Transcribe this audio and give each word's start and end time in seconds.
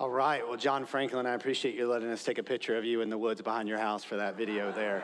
All 0.00 0.10
right. 0.10 0.46
Well, 0.46 0.56
John 0.56 0.86
Franklin, 0.86 1.26
I 1.26 1.34
appreciate 1.34 1.74
you 1.74 1.88
letting 1.88 2.08
us 2.08 2.22
take 2.22 2.38
a 2.38 2.42
picture 2.44 2.76
of 2.76 2.84
you 2.84 3.00
in 3.00 3.10
the 3.10 3.18
woods 3.18 3.42
behind 3.42 3.68
your 3.68 3.78
house 3.78 4.04
for 4.04 4.14
that 4.14 4.36
video 4.36 4.70
there. 4.70 5.02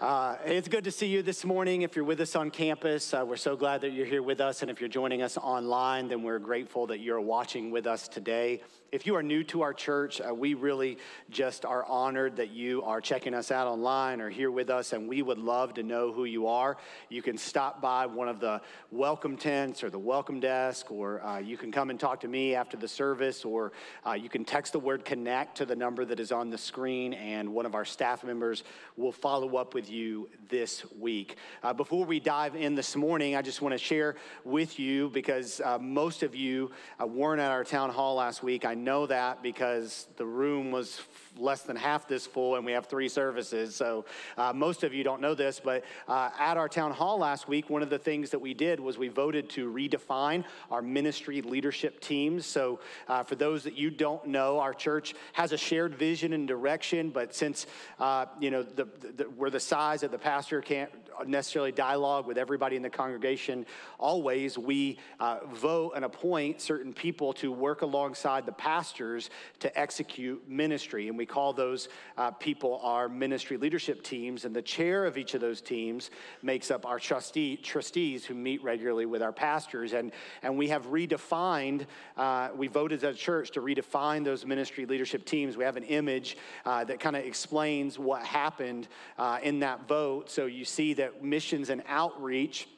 Uh, 0.00 0.36
it's 0.46 0.68
good 0.68 0.84
to 0.84 0.90
see 0.90 1.06
you 1.06 1.20
this 1.20 1.44
morning. 1.44 1.82
If 1.82 1.96
you're 1.96 2.04
with 2.06 2.18
us 2.18 2.34
on 2.34 2.50
campus, 2.50 3.12
uh, 3.12 3.26
we're 3.28 3.36
so 3.36 3.56
glad 3.56 3.82
that 3.82 3.90
you're 3.90 4.06
here 4.06 4.22
with 4.22 4.40
us. 4.40 4.62
And 4.62 4.70
if 4.70 4.80
you're 4.80 4.88
joining 4.88 5.20
us 5.20 5.36
online, 5.36 6.08
then 6.08 6.22
we're 6.22 6.38
grateful 6.38 6.86
that 6.86 7.00
you're 7.00 7.20
watching 7.20 7.70
with 7.70 7.86
us 7.86 8.08
today. 8.08 8.62
If 8.92 9.06
you 9.06 9.16
are 9.16 9.22
new 9.22 9.42
to 9.44 9.62
our 9.62 9.72
church, 9.72 10.20
uh, 10.20 10.34
we 10.34 10.52
really 10.52 10.98
just 11.30 11.64
are 11.64 11.82
honored 11.86 12.36
that 12.36 12.50
you 12.50 12.82
are 12.82 13.00
checking 13.00 13.32
us 13.32 13.50
out 13.50 13.66
online 13.66 14.20
or 14.20 14.28
here 14.28 14.50
with 14.50 14.68
us, 14.68 14.92
and 14.92 15.08
we 15.08 15.22
would 15.22 15.38
love 15.38 15.72
to 15.74 15.82
know 15.82 16.12
who 16.12 16.26
you 16.26 16.46
are. 16.46 16.76
You 17.08 17.22
can 17.22 17.38
stop 17.38 17.80
by 17.80 18.04
one 18.04 18.28
of 18.28 18.38
the 18.38 18.60
welcome 18.90 19.38
tents 19.38 19.82
or 19.82 19.88
the 19.88 19.98
welcome 19.98 20.40
desk, 20.40 20.92
or 20.92 21.24
uh, 21.24 21.38
you 21.38 21.56
can 21.56 21.72
come 21.72 21.88
and 21.88 21.98
talk 21.98 22.20
to 22.20 22.28
me 22.28 22.54
after 22.54 22.76
the 22.76 22.86
service, 22.86 23.46
or 23.46 23.72
uh, 24.06 24.12
you 24.12 24.28
can 24.28 24.44
text 24.44 24.74
the 24.74 24.78
word 24.78 25.06
connect 25.06 25.56
to 25.56 25.64
the 25.64 25.74
number 25.74 26.04
that 26.04 26.20
is 26.20 26.30
on 26.30 26.50
the 26.50 26.58
screen, 26.58 27.14
and 27.14 27.48
one 27.48 27.64
of 27.64 27.74
our 27.74 27.86
staff 27.86 28.22
members 28.22 28.62
will 28.98 29.10
follow 29.10 29.56
up 29.56 29.72
with 29.72 29.90
you 29.90 30.28
this 30.50 30.84
week. 31.00 31.38
Uh, 31.62 31.72
before 31.72 32.04
we 32.04 32.20
dive 32.20 32.56
in 32.56 32.74
this 32.74 32.94
morning, 32.94 33.36
I 33.36 33.40
just 33.40 33.62
want 33.62 33.72
to 33.72 33.78
share 33.78 34.16
with 34.44 34.78
you 34.78 35.08
because 35.08 35.62
uh, 35.64 35.78
most 35.78 36.22
of 36.22 36.36
you 36.36 36.70
uh, 37.00 37.06
weren't 37.06 37.40
at 37.40 37.50
our 37.50 37.64
town 37.64 37.88
hall 37.88 38.16
last 38.16 38.42
week. 38.42 38.66
I 38.66 38.81
know 38.82 39.06
that 39.06 39.42
because 39.42 40.06
the 40.16 40.26
room 40.26 40.70
was 40.70 41.00
less 41.36 41.62
than 41.62 41.76
half 41.76 42.06
this 42.06 42.26
full 42.26 42.56
and 42.56 42.64
we 42.64 42.72
have 42.72 42.86
three 42.86 43.08
services. 43.08 43.74
So 43.74 44.04
uh, 44.36 44.52
most 44.52 44.84
of 44.84 44.92
you 44.92 45.04
don't 45.04 45.20
know 45.20 45.34
this, 45.34 45.60
but 45.62 45.84
uh, 46.08 46.30
at 46.38 46.56
our 46.56 46.68
town 46.68 46.92
hall 46.92 47.18
last 47.18 47.48
week, 47.48 47.70
one 47.70 47.82
of 47.82 47.90
the 47.90 47.98
things 47.98 48.30
that 48.30 48.38
we 48.38 48.54
did 48.54 48.80
was 48.80 48.98
we 48.98 49.08
voted 49.08 49.48
to 49.50 49.72
redefine 49.72 50.44
our 50.70 50.82
ministry 50.82 51.42
leadership 51.42 52.00
teams. 52.00 52.46
So 52.46 52.80
uh, 53.08 53.22
for 53.22 53.34
those 53.34 53.64
that 53.64 53.76
you 53.76 53.90
don't 53.90 54.26
know, 54.26 54.58
our 54.60 54.74
church 54.74 55.14
has 55.32 55.52
a 55.52 55.58
shared 55.58 55.94
vision 55.94 56.32
and 56.32 56.46
direction, 56.46 57.10
but 57.10 57.34
since, 57.34 57.66
uh, 57.98 58.26
you 58.40 58.50
know, 58.50 58.62
the, 58.62 58.86
the, 59.16 59.28
we're 59.30 59.50
the 59.50 59.60
size 59.60 60.02
that 60.02 60.10
the 60.10 60.18
pastor 60.18 60.60
can't 60.60 60.90
necessarily 61.26 61.72
dialogue 61.72 62.26
with 62.26 62.38
everybody 62.38 62.76
in 62.76 62.82
the 62.82 62.90
congregation 62.90 63.66
always. 63.98 64.58
We 64.58 64.98
uh, 65.20 65.40
vote 65.52 65.92
and 65.96 66.04
appoint 66.04 66.60
certain 66.60 66.92
people 66.92 67.32
to 67.34 67.52
work 67.52 67.82
alongside 67.82 68.46
the 68.46 68.52
pastors 68.52 69.30
to 69.60 69.78
execute 69.78 70.48
ministry. 70.48 71.08
And 71.08 71.16
we 71.16 71.21
call 71.26 71.52
those 71.52 71.88
uh, 72.16 72.30
people 72.30 72.80
our 72.82 73.08
ministry 73.08 73.56
leadership 73.56 74.02
teams. 74.02 74.44
And 74.44 74.54
the 74.54 74.62
chair 74.62 75.04
of 75.04 75.18
each 75.18 75.34
of 75.34 75.40
those 75.40 75.60
teams 75.60 76.10
makes 76.42 76.70
up 76.70 76.86
our 76.86 76.98
trustee, 76.98 77.56
trustees 77.56 78.24
who 78.24 78.34
meet 78.34 78.62
regularly 78.62 79.06
with 79.06 79.22
our 79.22 79.32
pastors. 79.32 79.92
And, 79.92 80.12
and 80.42 80.56
we 80.56 80.68
have 80.68 80.86
redefined, 80.86 81.86
uh, 82.16 82.50
we 82.56 82.68
voted 82.68 83.04
as 83.04 83.14
a 83.14 83.18
church 83.18 83.50
to 83.52 83.60
redefine 83.60 84.24
those 84.24 84.44
ministry 84.46 84.86
leadership 84.86 85.24
teams. 85.24 85.56
We 85.56 85.64
have 85.64 85.76
an 85.76 85.84
image 85.84 86.36
uh, 86.64 86.84
that 86.84 87.00
kind 87.00 87.16
of 87.16 87.24
explains 87.24 87.98
what 87.98 88.22
happened 88.22 88.88
uh, 89.18 89.38
in 89.42 89.60
that 89.60 89.88
vote. 89.88 90.30
So 90.30 90.46
you 90.46 90.64
see 90.64 90.94
that 90.94 91.22
missions 91.22 91.70
and 91.70 91.82
outreach 91.88 92.68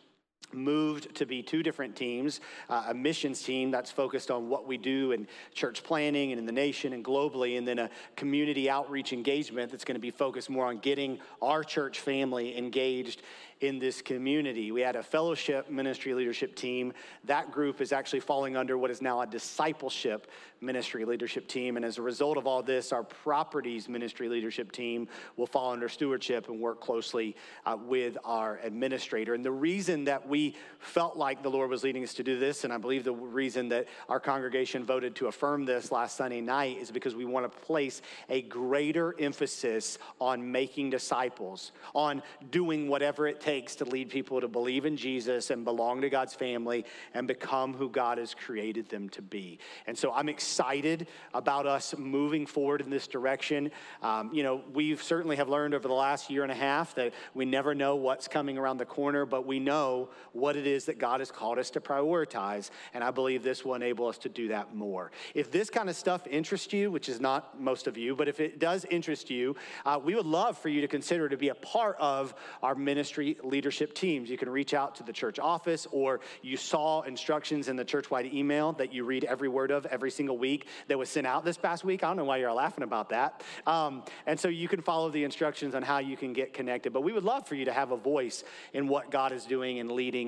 moved 0.55 1.15
to 1.17 1.27
be 1.27 1.43
two 1.43 1.63
different 1.63 1.95
teams 1.97 2.41
uh, 2.69 2.85
a 2.89 2.95
missions 2.95 3.43
team 3.43 3.71
that's 3.71 3.91
focused 3.91 4.31
on 4.31 4.49
what 4.49 4.67
we 4.67 4.77
do 4.77 5.13
in 5.13 5.27
church 5.53 5.83
planting 5.83 6.33
and 6.33 6.39
in 6.39 6.47
the 6.47 6.53
nation 6.53 6.93
and 6.93 7.05
globally, 7.05 7.59
and 7.59 7.67
then 7.67 7.79
a 7.79 7.91
community 8.17 8.69
outreach 8.69 9.13
engagement 9.13 9.71
that's 9.71 9.85
going 9.85 9.95
to 9.95 10.01
be 10.01 10.11
focused 10.11 10.51
more 10.51 10.67
on 10.67 10.79
getting 10.79 11.19
our 11.43 11.63
church 11.63 12.01
family 12.01 12.57
engaged 12.57 13.23
in 13.61 13.79
this 13.79 14.03
community. 14.03 14.73
We 14.73 14.83
had 14.83 14.97
a 14.97 15.03
fellowship 15.03 15.71
ministry 15.71 16.13
leadership 16.13 16.55
team. 16.55 16.93
That 17.25 17.51
group 17.51 17.81
is 17.81 17.93
actually 17.93 18.21
falling 18.21 18.57
under 18.57 18.77
what 18.77 18.91
is 18.91 19.01
now 19.01 19.21
a 19.21 19.27
discipleship 19.27 20.31
ministry 20.61 21.05
leadership 21.05 21.47
team. 21.47 21.77
And 21.77 21.85
as 21.85 21.99
a 21.99 22.03
result 22.03 22.37
of 22.37 22.47
all 22.47 22.63
this, 22.63 22.93
our 22.93 23.05
properties 23.05 23.89
ministry 23.89 24.29
leadership 24.29 24.73
team 24.73 25.09
will 25.37 25.47
fall 25.47 25.73
under 25.73 25.89
stewardship 25.89 26.49
and 26.49 26.61
work 26.61 26.81
closely 26.81 27.37
uh, 27.65 27.77
with 27.81 28.19
our 28.25 28.59
administrator. 28.63 29.35
And 29.35 29.45
the 29.45 29.53
reason 29.53 30.05
that 30.05 30.29
we 30.29 30.44
felt 30.79 31.17
like 31.17 31.43
the 31.43 31.51
Lord 31.51 31.71
was 31.71 31.83
leading 31.83 32.05
us 32.05 32.15
to 32.15 32.23
do 32.23 32.39
this, 32.39 32.65
and 32.65 32.73
I 32.73 32.77
believe 32.77 33.05
the 33.05 33.15
reason 33.15 33.71
that 33.71 33.87
our 34.09 34.21
congregation 34.21 34.85
voted 34.85 35.15
to 35.17 35.29
affirm 35.29 35.65
this 35.65 35.91
last 35.91 36.17
Sunday 36.17 36.41
night, 36.43 36.79
is 36.79 36.91
because 36.91 37.15
we 37.15 37.25
want 37.25 37.51
to 37.51 37.59
place 37.61 38.03
a 38.29 38.43
greater 38.43 39.15
emphasis 39.19 39.99
on 40.21 40.53
making 40.53 40.91
disciples, 40.91 41.73
on 41.95 42.23
doing 42.51 42.89
whatever 42.89 43.27
it 43.27 43.41
takes 43.41 43.77
to 43.77 43.85
lead 43.85 44.11
people 44.11 44.41
to 44.41 44.49
believe 44.49 44.85
in 44.85 44.97
Jesus 44.97 45.51
and 45.51 45.65
belong 45.65 46.03
to 46.03 46.11
God's 46.11 46.35
family 46.35 46.85
and 47.15 47.27
become 47.27 47.73
who 47.73 47.89
God 47.89 48.19
has 48.19 48.35
created 48.35 48.89
them 48.89 49.09
to 49.11 49.23
be. 49.23 49.59
And 49.87 49.97
so 49.97 50.13
I'm 50.13 50.29
excited 50.29 51.07
about 51.33 51.67
us 51.67 51.95
moving 51.97 52.47
forward 52.47 52.81
in 52.81 52.91
this 52.91 53.07
direction. 53.07 53.71
Um, 54.03 54.31
you 54.35 54.43
know, 54.43 54.63
we 54.73 54.97
certainly 54.97 55.37
have 55.37 55.49
learned 55.49 55.75
over 55.75 55.89
the 55.89 55.95
last 55.95 56.31
year 56.31 56.43
and 56.43 56.53
a 56.53 56.57
half 56.57 56.95
that 56.97 57.15
we 57.33 57.45
never 57.45 57.75
know 57.75 57.97
what's 57.97 58.29
coming 58.29 58.59
around 58.59 58.77
the 58.77 58.85
corner, 58.85 59.25
but 59.25 59.47
we 59.47 59.61
know 59.61 60.11
what 60.35 60.57
it 60.57 60.67
is 60.67 60.85
that 60.87 60.99
God 60.99 61.21
has 61.21 61.31
called 61.31 61.59
us 61.59 61.71
to 61.71 61.81
prioritize. 61.81 62.71
And 62.93 63.03
I 63.03 63.11
believe 63.11 63.43
this 63.43 63.65
will 63.65 63.75
enable 63.75 64.09
us 64.09 64.19
to 64.19 64.29
do 64.29 64.49
that 64.49 64.75
more. 64.75 65.11
If 65.35 65.51
this 65.51 65.71
kind 65.71 65.89
of 65.89 65.97
stuff 65.97 66.27
interests 66.27 66.73
you, 66.73 66.91
which 66.91 67.09
is 67.09 67.21
not 67.21 67.61
most 67.61 67.87
of 67.87 67.97
you, 67.97 68.15
but 68.15 68.29
if 68.29 68.41
it 68.41 68.59
does 68.59 68.85
interest 68.91 69.31
you, 69.31 69.57
uh, 69.87 69.99
we 70.03 70.15
would 70.15 70.27
love 70.27 70.59
for 70.59 70.69
you 70.69 70.81
to 70.81 70.89
consider 70.89 71.29
to 71.29 71.37
be 71.37 71.49
a 71.49 71.55
part 71.55 71.97
of 71.99 72.35
our 72.63 72.75
ministry 72.75 73.37
leadership 73.43 73.95
teams. 73.95 74.29
You 74.29 74.37
can 74.37 74.49
reach 74.49 74.75
out 74.75 74.97
to 74.97 75.03
the 75.03 75.13
church 75.13 75.39
office, 75.39 75.87
or 75.93 76.21
you 76.43 76.57
saw 76.57 77.03
instructions 77.03 77.69
in 77.69 77.77
the 77.77 77.85
church-wide 77.85 78.33
email 78.33 78.73
that 78.73 78.93
you 78.93 79.05
read 79.05 79.25
every 79.25 79.49
word 79.49 79.71
of 79.71 79.87
every 79.87 80.11
single 80.11 80.37
week 80.37 80.67
that 80.89 80.99
was 80.99 81.09
sent 81.09 81.27
out 81.27 81.45
this 81.45 81.57
past 81.57 81.85
week. 81.85 82.03
I 82.03 82.09
don't 82.09 82.17
know 82.17 82.25
why 82.25 82.39
you're 82.39 82.53
laughing 82.53 82.83
about 82.83 83.11
that. 83.11 83.43
Um, 83.67 84.03
and 84.27 84.39
so 84.41 84.49
you 84.49 84.67
can 84.67 84.83
follow 84.83 85.11
the 85.11 85.23
instructions 85.23 85.75
on 85.75 85.83
how 85.83 85.99
you 85.99 86.17
can 86.17 86.33
get 86.33 86.53
connected. 86.53 86.93
But 86.93 87.03
we 87.03 87.13
would 87.13 87.25
love 87.25 87.47
for 87.47 87.55
you 87.55 87.67
to 87.67 87.73
have 87.73 87.93
a 87.93 87.97
voice 87.97 88.43
in 88.73 88.89
what 88.89 89.11
God 89.11 89.31
is 89.31 89.45
doing 89.45 89.79
and 89.79 89.93
leading 89.93 90.24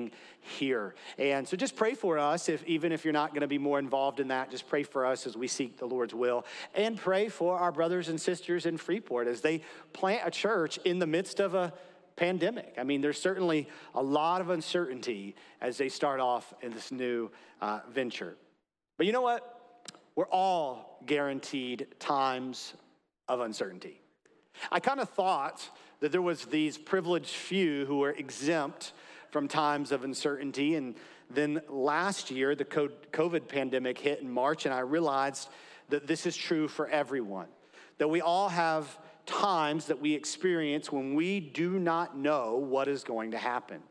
here. 0.59 0.95
And 1.17 1.47
so 1.47 1.57
just 1.57 1.75
pray 1.75 1.93
for 1.93 2.17
us, 2.17 2.49
if 2.49 2.63
even 2.65 2.91
if 2.91 3.03
you're 3.03 3.19
not 3.21 3.29
going 3.31 3.41
to 3.41 3.47
be 3.47 3.57
more 3.57 3.79
involved 3.79 4.19
in 4.19 4.27
that, 4.29 4.51
just 4.51 4.67
pray 4.67 4.83
for 4.83 5.05
us 5.05 5.27
as 5.27 5.35
we 5.35 5.47
seek 5.47 5.77
the 5.77 5.85
Lord's 5.85 6.13
will, 6.13 6.45
and 6.75 6.97
pray 6.97 7.29
for 7.29 7.57
our 7.57 7.71
brothers 7.71 8.09
and 8.09 8.19
sisters 8.19 8.65
in 8.65 8.77
Freeport 8.77 9.27
as 9.27 9.41
they 9.41 9.61
plant 9.93 10.21
a 10.25 10.31
church 10.31 10.77
in 10.85 10.99
the 10.99 11.07
midst 11.07 11.39
of 11.39 11.55
a 11.55 11.73
pandemic. 12.15 12.73
I 12.77 12.83
mean, 12.83 13.01
there's 13.01 13.21
certainly 13.21 13.67
a 13.93 14.01
lot 14.01 14.41
of 14.41 14.49
uncertainty 14.49 15.35
as 15.61 15.77
they 15.77 15.89
start 15.89 16.19
off 16.19 16.53
in 16.61 16.71
this 16.71 16.91
new 16.91 17.29
uh, 17.61 17.79
venture. 17.91 18.35
But 18.97 19.05
you 19.05 19.13
know 19.13 19.21
what? 19.21 19.53
We're 20.15 20.25
all 20.31 20.99
guaranteed 21.05 21.87
times 21.99 22.73
of 23.27 23.39
uncertainty. 23.39 24.01
I 24.71 24.79
kind 24.79 24.99
of 24.99 25.09
thought 25.09 25.69
that 25.99 26.11
there 26.11 26.21
was 26.21 26.45
these 26.45 26.77
privileged 26.77 27.29
few 27.29 27.85
who 27.85 27.99
were 27.99 28.11
exempt 28.11 28.93
from 29.37 29.47
times 29.47 29.91
of 29.91 30.03
uncertainty 30.03 30.75
and 30.75 30.95
then 31.29 31.61
last 31.69 32.31
year 32.31 32.55
the 32.55 32.65
covid 32.65 33.47
pandemic 33.47 33.97
hit 33.99 34.19
in 34.21 34.31
march 34.31 34.65
and 34.65 34.73
i 34.73 34.79
realized 34.79 35.49
that 35.89 36.07
this 36.07 36.25
is 36.25 36.35
true 36.35 36.67
for 36.67 36.87
everyone 36.87 37.47
that 37.99 38.07
we 38.07 38.21
all 38.21 38.49
have 38.49 38.97
times 39.27 39.85
that 39.87 40.01
we 40.01 40.13
experience 40.13 40.91
when 40.91 41.13
we 41.13 41.39
do 41.39 41.77
not 41.77 42.17
know 42.17 42.55
what 42.55 42.87
is 42.87 43.03
going 43.03 43.31
to 43.31 43.37
happen. 43.37 43.81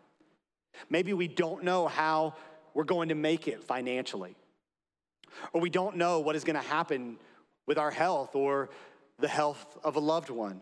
Maybe 0.91 1.13
we 1.13 1.29
don't 1.29 1.63
know 1.63 1.87
how 1.87 2.35
we're 2.75 2.85
going 2.85 3.11
to 3.11 3.15
make 3.15 3.47
it 3.47 3.63
financially, 3.63 4.35
or 5.53 5.61
we 5.61 5.71
don't 5.71 5.97
know 5.97 6.21
what 6.21 6.35
is 6.35 6.45
going 6.45 6.61
to 6.61 6.69
happen 6.69 7.19
with 7.67 7.79
our 7.79 7.91
health 7.91 8.35
or 8.35 8.71
the 9.19 9.29
health 9.29 9.79
of 9.85 9.97
a 9.97 10.01
loved 10.01 10.31
one, 10.31 10.61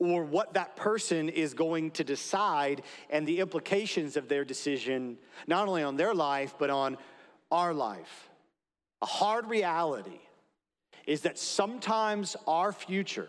or 0.00 0.24
what 0.24 0.54
that 0.54 0.74
person 0.74 1.28
is 1.28 1.54
going 1.54 1.92
to 1.92 2.02
decide 2.02 2.82
and 3.08 3.24
the 3.26 3.38
implications 3.38 4.16
of 4.16 4.28
their 4.28 4.44
decision, 4.44 5.16
not 5.46 5.68
only 5.68 5.84
on 5.84 5.96
their 5.96 6.14
life, 6.14 6.54
but 6.58 6.70
on 6.70 6.98
our 7.52 7.72
life. 7.72 8.28
A 9.02 9.06
hard 9.06 9.48
reality 9.48 10.20
is 11.06 11.20
that 11.20 11.38
sometimes 11.38 12.36
our 12.48 12.72
future 12.72 13.28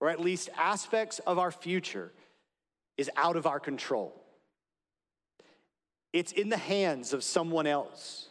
or 0.00 0.08
at 0.08 0.20
least 0.20 0.48
aspects 0.56 1.18
of 1.20 1.38
our 1.38 1.50
future, 1.50 2.12
is 2.96 3.10
out 3.16 3.36
of 3.36 3.46
our 3.46 3.60
control. 3.60 4.14
It's 6.12 6.32
in 6.32 6.48
the 6.48 6.56
hands 6.56 7.12
of 7.12 7.22
someone 7.22 7.66
else 7.66 8.28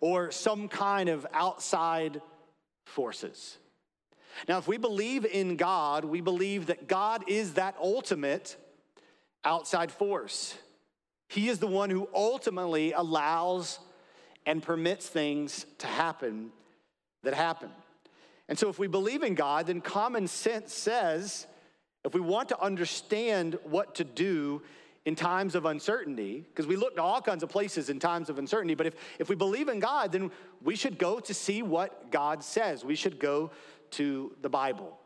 or 0.00 0.30
some 0.30 0.68
kind 0.68 1.08
of 1.08 1.26
outside 1.32 2.20
forces. 2.86 3.58
Now, 4.46 4.58
if 4.58 4.68
we 4.68 4.76
believe 4.76 5.24
in 5.24 5.56
God, 5.56 6.04
we 6.04 6.20
believe 6.20 6.66
that 6.66 6.86
God 6.86 7.24
is 7.26 7.54
that 7.54 7.76
ultimate 7.80 8.56
outside 9.44 9.90
force. 9.90 10.56
He 11.28 11.48
is 11.48 11.58
the 11.58 11.66
one 11.66 11.90
who 11.90 12.08
ultimately 12.14 12.92
allows 12.92 13.78
and 14.46 14.62
permits 14.62 15.06
things 15.06 15.66
to 15.78 15.86
happen 15.86 16.50
that 17.22 17.34
happen. 17.34 17.70
And 18.48 18.58
so, 18.58 18.68
if 18.68 18.78
we 18.78 18.86
believe 18.86 19.22
in 19.22 19.34
God, 19.34 19.66
then 19.66 19.80
common 19.80 20.26
sense 20.26 20.72
says 20.72 21.46
if 22.04 22.14
we 22.14 22.20
want 22.20 22.48
to 22.48 22.60
understand 22.60 23.58
what 23.64 23.96
to 23.96 24.04
do 24.04 24.62
in 25.04 25.14
times 25.14 25.54
of 25.54 25.64
uncertainty, 25.64 26.44
because 26.48 26.66
we 26.66 26.76
look 26.76 26.96
to 26.96 27.02
all 27.02 27.20
kinds 27.20 27.42
of 27.42 27.48
places 27.48 27.90
in 27.90 27.98
times 27.98 28.30
of 28.30 28.38
uncertainty, 28.38 28.74
but 28.74 28.86
if, 28.86 28.94
if 29.18 29.28
we 29.28 29.34
believe 29.34 29.68
in 29.68 29.80
God, 29.80 30.12
then 30.12 30.30
we 30.62 30.76
should 30.76 30.98
go 30.98 31.20
to 31.20 31.34
see 31.34 31.62
what 31.62 32.10
God 32.10 32.42
says. 32.42 32.84
We 32.84 32.94
should 32.94 33.18
go 33.18 33.50
to 33.92 34.34
the 34.40 34.48
Bible. 34.48 34.98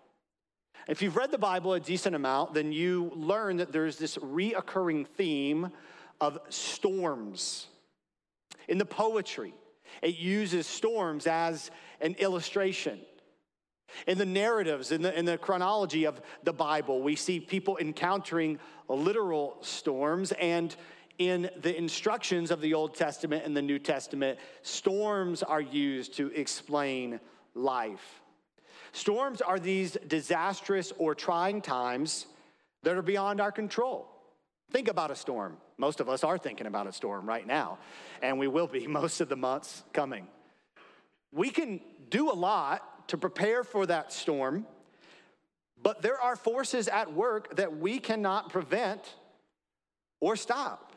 If 0.88 1.00
you've 1.00 1.16
read 1.16 1.30
the 1.30 1.38
Bible 1.38 1.74
a 1.74 1.80
decent 1.80 2.16
amount, 2.16 2.54
then 2.54 2.72
you 2.72 3.12
learn 3.14 3.58
that 3.58 3.72
there's 3.72 3.98
this 3.98 4.16
reoccurring 4.18 5.06
theme 5.06 5.70
of 6.20 6.38
storms. 6.48 7.68
In 8.68 8.78
the 8.78 8.84
poetry, 8.84 9.54
it 10.02 10.16
uses 10.16 10.66
storms 10.66 11.26
as 11.26 11.70
an 12.00 12.14
illustration. 12.14 13.00
In 14.06 14.18
the 14.18 14.26
narratives, 14.26 14.90
in 14.90 15.02
the, 15.02 15.16
in 15.16 15.24
the 15.24 15.38
chronology 15.38 16.04
of 16.04 16.20
the 16.42 16.52
Bible, 16.52 17.02
we 17.02 17.14
see 17.14 17.38
people 17.38 17.76
encountering 17.78 18.58
literal 18.88 19.58
storms. 19.60 20.32
And 20.32 20.74
in 21.18 21.50
the 21.60 21.76
instructions 21.76 22.50
of 22.50 22.60
the 22.60 22.74
Old 22.74 22.94
Testament 22.94 23.44
and 23.44 23.56
the 23.56 23.62
New 23.62 23.78
Testament, 23.78 24.38
storms 24.62 25.42
are 25.42 25.60
used 25.60 26.14
to 26.14 26.28
explain 26.34 27.20
life. 27.54 28.21
Storms 28.92 29.40
are 29.40 29.58
these 29.58 29.96
disastrous 30.06 30.92
or 30.98 31.14
trying 31.14 31.62
times 31.62 32.26
that 32.82 32.96
are 32.96 33.02
beyond 33.02 33.40
our 33.40 33.52
control. 33.52 34.08
Think 34.70 34.88
about 34.88 35.10
a 35.10 35.16
storm. 35.16 35.56
Most 35.78 36.00
of 36.00 36.08
us 36.08 36.24
are 36.24 36.38
thinking 36.38 36.66
about 36.66 36.86
a 36.86 36.92
storm 36.92 37.26
right 37.26 37.46
now, 37.46 37.78
and 38.22 38.38
we 38.38 38.48
will 38.48 38.66
be 38.66 38.86
most 39.00 39.20
of 39.20 39.28
the 39.28 39.36
months 39.36 39.82
coming. 39.92 40.26
We 41.32 41.50
can 41.50 41.80
do 42.10 42.30
a 42.30 42.34
lot 42.34 43.08
to 43.08 43.16
prepare 43.16 43.64
for 43.64 43.86
that 43.86 44.12
storm, 44.12 44.66
but 45.82 46.02
there 46.02 46.20
are 46.20 46.36
forces 46.36 46.88
at 46.88 47.12
work 47.12 47.56
that 47.56 47.78
we 47.78 47.98
cannot 47.98 48.50
prevent 48.50 49.14
or 50.20 50.36
stop. 50.36 50.92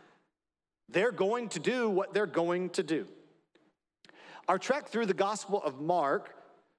They're 0.90 1.12
going 1.12 1.50
to 1.50 1.60
do 1.60 1.90
what 1.90 2.14
they're 2.14 2.28
going 2.28 2.70
to 2.72 2.84
do. 2.84 3.08
Our 4.48 4.60
trek 4.60 4.90
through 4.90 5.08
the 5.08 5.14
Gospel 5.14 5.62
of 5.64 5.82
Mark 5.82 6.36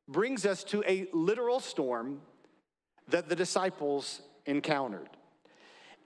brings 0.08 0.46
us 0.46 0.64
to 0.64 0.82
a 0.86 1.06
literal 1.12 1.60
storm 1.60 2.20
that 3.08 3.28
the 3.28 3.36
disciples 3.36 4.22
encountered. 4.46 5.08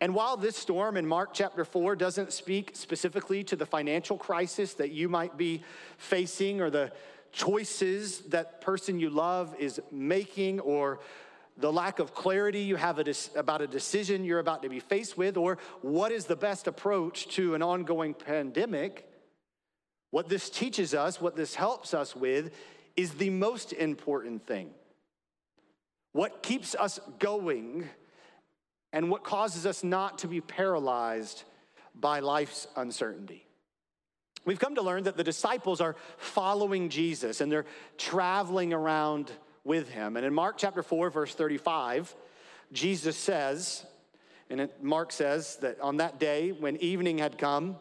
And 0.01 0.15
while 0.15 0.39
this 0.39 0.57
storm 0.57 0.97
in 0.97 1.07
Mark 1.07 1.31
chapter 1.35 1.65
4 1.65 1.95
doesn't 1.95 2.33
speak 2.33 2.71
specifically 2.75 3.45
to 3.45 3.57
the 3.57 3.67
financial 3.67 4.17
crisis 4.17 4.75
that 4.75 4.93
you 4.93 5.11
might 5.11 5.37
be 5.37 5.63
facing 5.99 6.63
or 6.63 6.71
the 6.71 6.93
choices 7.33 8.21
that 8.31 8.63
person 8.63 8.99
you 8.99 9.11
love 9.11 9.55
is 9.59 9.81
making 9.93 10.61
or 10.61 11.01
the 11.59 11.71
lack 11.71 11.99
of 11.99 12.15
clarity 12.15 12.61
you 12.61 12.77
have 12.77 12.99
about 13.37 13.61
a 13.61 13.67
decision 13.67 14.25
you're 14.25 14.39
about 14.39 14.63
to 14.63 14.71
be 14.71 14.81
faced 14.81 15.19
with 15.19 15.37
or 15.37 15.59
what 15.83 16.11
is 16.11 16.25
the 16.25 16.37
best 16.37 16.67
approach 16.67 17.29
to 17.29 17.55
an 17.55 17.63
ongoing 17.63 18.15
pandemic, 18.15 19.07
what 20.11 20.31
this 20.31 20.49
teaches 20.49 20.95
us, 20.95 21.21
what 21.21 21.37
this 21.37 21.55
helps 21.55 21.93
us 21.93 22.17
with, 22.17 22.53
is 22.97 23.13
the 23.15 23.31
most 23.31 23.73
important 23.73 24.47
thing. 24.47 24.71
What 26.13 26.43
keeps 26.43 26.75
us 26.75 26.99
going 27.19 27.89
and 28.93 29.11
what 29.11 29.25
causes 29.25 29.67
us 29.67 29.85
not 29.85 30.19
to 30.19 30.29
be 30.29 30.41
paralyzed 30.41 31.45
by 31.95 32.21
life's 32.21 32.67
uncertainty. 32.77 33.47
We've 34.45 34.59
come 34.59 34.75
to 34.77 34.83
learn 34.83 35.05
that 35.05 35.17
the 35.17 35.25
disciples 35.25 35.81
are 35.81 35.97
following 36.17 36.89
Jesus 36.89 37.41
and 37.41 37.53
they're 37.53 37.67
traveling 37.99 38.73
around 38.73 39.31
with 39.65 39.91
him. 39.91 40.17
And 40.17 40.25
in 40.25 40.33
Mark 40.33 40.57
chapter 40.57 40.83
4, 40.83 41.11
verse 41.11 41.35
35, 41.35 42.15
Jesus 42.73 43.17
says, 43.17 43.85
and 44.49 44.69
Mark 44.83 45.13
says 45.13 45.57
that 45.57 45.81
on 45.81 45.99
that 45.99 46.19
day 46.19 46.51
when 46.51 46.77
evening 46.77 47.19
had 47.19 47.39
come, 47.39 47.77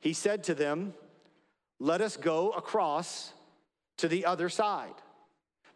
he 0.00 0.12
said 0.12 0.44
to 0.44 0.54
them, 0.54 0.92
Let 1.78 2.02
us 2.02 2.16
go 2.16 2.50
across 2.50 3.32
to 3.98 4.08
the 4.08 4.24
other 4.24 4.48
side. 4.48 4.94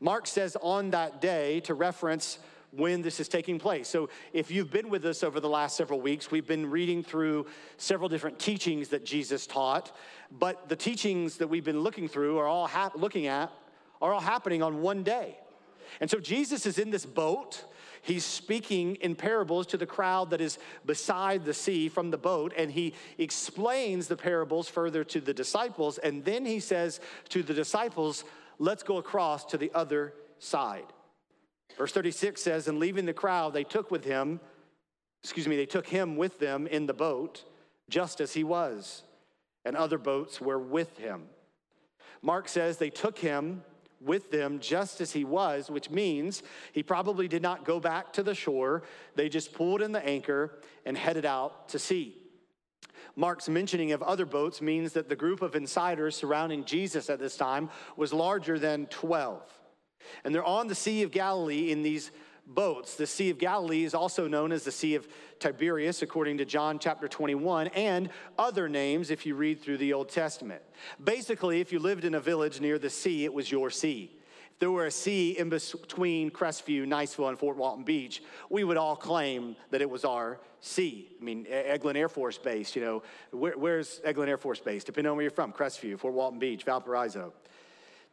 Mark 0.01 0.27
says 0.27 0.57
on 0.61 0.91
that 0.91 1.21
day 1.21 1.61
to 1.61 1.75
reference 1.75 2.39
when 2.71 3.03
this 3.03 3.19
is 3.19 3.29
taking 3.29 3.59
place. 3.59 3.89
So, 3.89 4.11
if 4.33 4.51
you've 4.51 4.71
been 4.71 4.91
with 4.91 5.05
us 5.07 5.23
over 5.23 5.41
the 5.41 5.49
last 5.49 5.77
several 5.77 6.01
weeks, 6.01 6.31
we've 6.31 6.47
been 6.47 6.71
reading 6.71 7.03
through 7.03 7.47
several 7.79 8.09
different 8.09 8.39
teachings 8.39 8.89
that 8.89 9.05
Jesus 9.05 9.47
taught, 9.47 9.97
but 10.31 10.69
the 10.69 10.77
teachings 10.77 11.39
that 11.39 11.49
we've 11.49 11.65
been 11.65 11.81
looking 11.81 12.09
through 12.09 12.39
are 12.39 12.47
all 12.47 12.71
looking 12.95 13.27
at 13.27 13.51
are 14.01 14.13
all 14.13 14.21
happening 14.21 14.63
on 14.63 14.83
one 14.83 15.03
day. 15.03 15.39
And 16.01 16.11
so 16.11 16.21
Jesus 16.21 16.67
is 16.67 16.79
in 16.79 16.91
this 16.91 17.07
boat. 17.07 17.65
He's 18.09 18.25
speaking 18.25 18.95
in 18.97 19.15
parables 19.15 19.67
to 19.67 19.77
the 19.77 19.85
crowd 19.85 20.31
that 20.31 20.41
is 20.41 20.59
beside 20.87 21.45
the 21.45 21.53
sea 21.53 21.91
from 21.91 22.11
the 22.11 22.17
boat, 22.17 22.55
and 22.57 22.71
he 22.71 22.95
explains 23.19 24.09
the 24.09 24.17
parables 24.17 24.67
further 24.67 25.05
to 25.05 25.21
the 25.21 25.35
disciples. 25.35 25.99
And 25.99 26.25
then 26.25 26.47
he 26.47 26.59
says 26.59 27.01
to 27.29 27.43
the 27.43 27.53
disciples, 27.53 28.25
Let's 28.59 28.83
go 28.83 28.97
across 28.97 29.45
to 29.47 29.59
the 29.59 29.71
other 29.75 30.15
side. 30.39 30.87
Verse 31.77 31.93
36 31.93 32.41
says, 32.43 32.67
And 32.67 32.79
leaving 32.79 33.05
the 33.05 33.13
crowd, 33.13 33.53
they 33.53 33.63
took 33.63 33.91
with 33.91 34.05
him, 34.05 34.41
excuse 35.23 35.47
me, 35.47 35.57
they 35.57 35.67
took 35.67 35.87
him 35.87 36.17
with 36.17 36.39
them 36.39 36.67
in 36.67 36.87
the 36.87 36.95
boat, 36.95 37.45
just 37.91 38.23
as 38.23 38.33
he 38.33 38.43
was, 38.43 39.03
and 39.67 39.77
other 39.77 39.99
boats 39.99 40.41
were 40.41 40.59
with 40.59 40.97
him. 40.97 41.25
Mark 42.23 42.49
says 42.49 42.79
they 42.79 42.89
took 42.89 43.19
him 43.19 43.63
with 44.01 44.31
them 44.31 44.59
just 44.61 45.01
as 45.01 45.13
he 45.13 45.25
was, 45.25 45.71
which 45.71 45.91
means 45.91 46.43
he 46.73 46.83
probably 46.83 47.29
did 47.29 47.43
not 47.43 47.65
go 47.65 47.81
back 47.81 48.13
to 48.15 48.23
the 48.23 48.35
shore. 48.35 48.83
They 49.15 49.29
just 49.29 49.53
pulled 49.53 49.83
in 49.83 49.93
the 49.93 50.05
anchor 50.05 50.61
and 50.85 50.97
headed 50.97 51.25
out 51.25 51.69
to 51.71 51.79
sea. 51.79 52.17
Mark's 53.17 53.49
mentioning 53.49 53.93
of 53.93 54.03
other 54.03 54.25
boats 54.25 54.63
means 54.63 54.93
that 54.93 55.09
the 55.09 55.17
group 55.17 55.43
of 55.43 55.57
insiders 55.57 56.15
surrounding 56.15 56.65
Jesus 56.65 57.11
at 57.11 57.19
this 57.19 57.37
time 57.37 57.69
was 57.97 58.13
larger 58.13 58.59
than 58.59 58.87
12. 58.87 59.43
And 60.25 60.35
they're 60.35 60.45
on 60.45 60.69
the 60.69 60.75
Sea 60.75 61.03
of 61.03 61.11
Galilee 61.11 61.73
in 61.73 61.83
these 61.83 62.13
boats. 62.49 62.97
The 62.97 63.07
Sea 63.07 63.31
of 63.31 63.39
Galilee 63.39 63.85
is 63.85 63.95
also 63.95 64.27
known 64.27 64.53
as 64.53 64.65
the 64.65 64.73
Sea 64.73 64.95
of 64.95 65.07
Tiberias, 65.39 66.03
according 66.03 66.39
to 66.39 66.45
John 66.45 66.79
chapter 66.79 67.07
21, 67.07 67.69
and 67.69 68.11
other 68.39 68.69
names 68.69 69.11
if 69.11 69.27
you 69.27 69.35
read 69.35 69.61
through 69.61 69.79
the 69.79 69.93
Old 69.93 70.09
Testament. 70.09 70.63
Basically, 71.03 71.61
if 71.61 71.73
you 71.73 71.79
lived 71.79 72.05
in 72.05 72.15
a 72.15 72.21
village 72.21 72.61
near 72.61 72.79
the 72.79 72.91
sea, 72.91 73.25
it 73.25 73.33
was 73.33 73.51
your 73.51 73.71
sea. 73.71 74.11
If 74.53 74.59
there 74.59 74.71
were 74.71 74.87
a 74.87 74.91
sea 74.91 75.39
in 75.39 75.51
between 75.51 76.31
Crestview, 76.31 76.87
Niceville, 76.87 77.29
and 77.29 77.39
Fort 77.39 77.57
Walton 77.57 77.85
Beach, 77.85 78.23
we 78.51 78.65
would 78.65 78.77
all 78.77 78.97
claim 78.97 79.55
that 79.71 79.81
it 79.81 79.89
was 79.89 80.05
our 80.05 80.41
sea. 80.61 81.09
I 81.21 81.25
mean, 81.25 81.45
Eglin 81.45 81.97
Air 81.97 82.09
Force 82.09 82.39
Base, 82.39 82.75
you 82.75 82.83
know, 82.83 83.03
where, 83.31 83.57
where's 83.57 84.01
Eglin 84.05 84.27
Air 84.27 84.39
Force 84.39 84.61
Base? 84.61 84.83
Depending 84.83 85.11
on 85.11 85.17
where 85.17 85.23
you're 85.23 85.31
from, 85.31 85.53
Crestview, 85.53 85.99
Fort 85.99 86.15
Walton 86.15 86.41
Beach, 86.41 86.65
Valparaiso. 86.65 87.33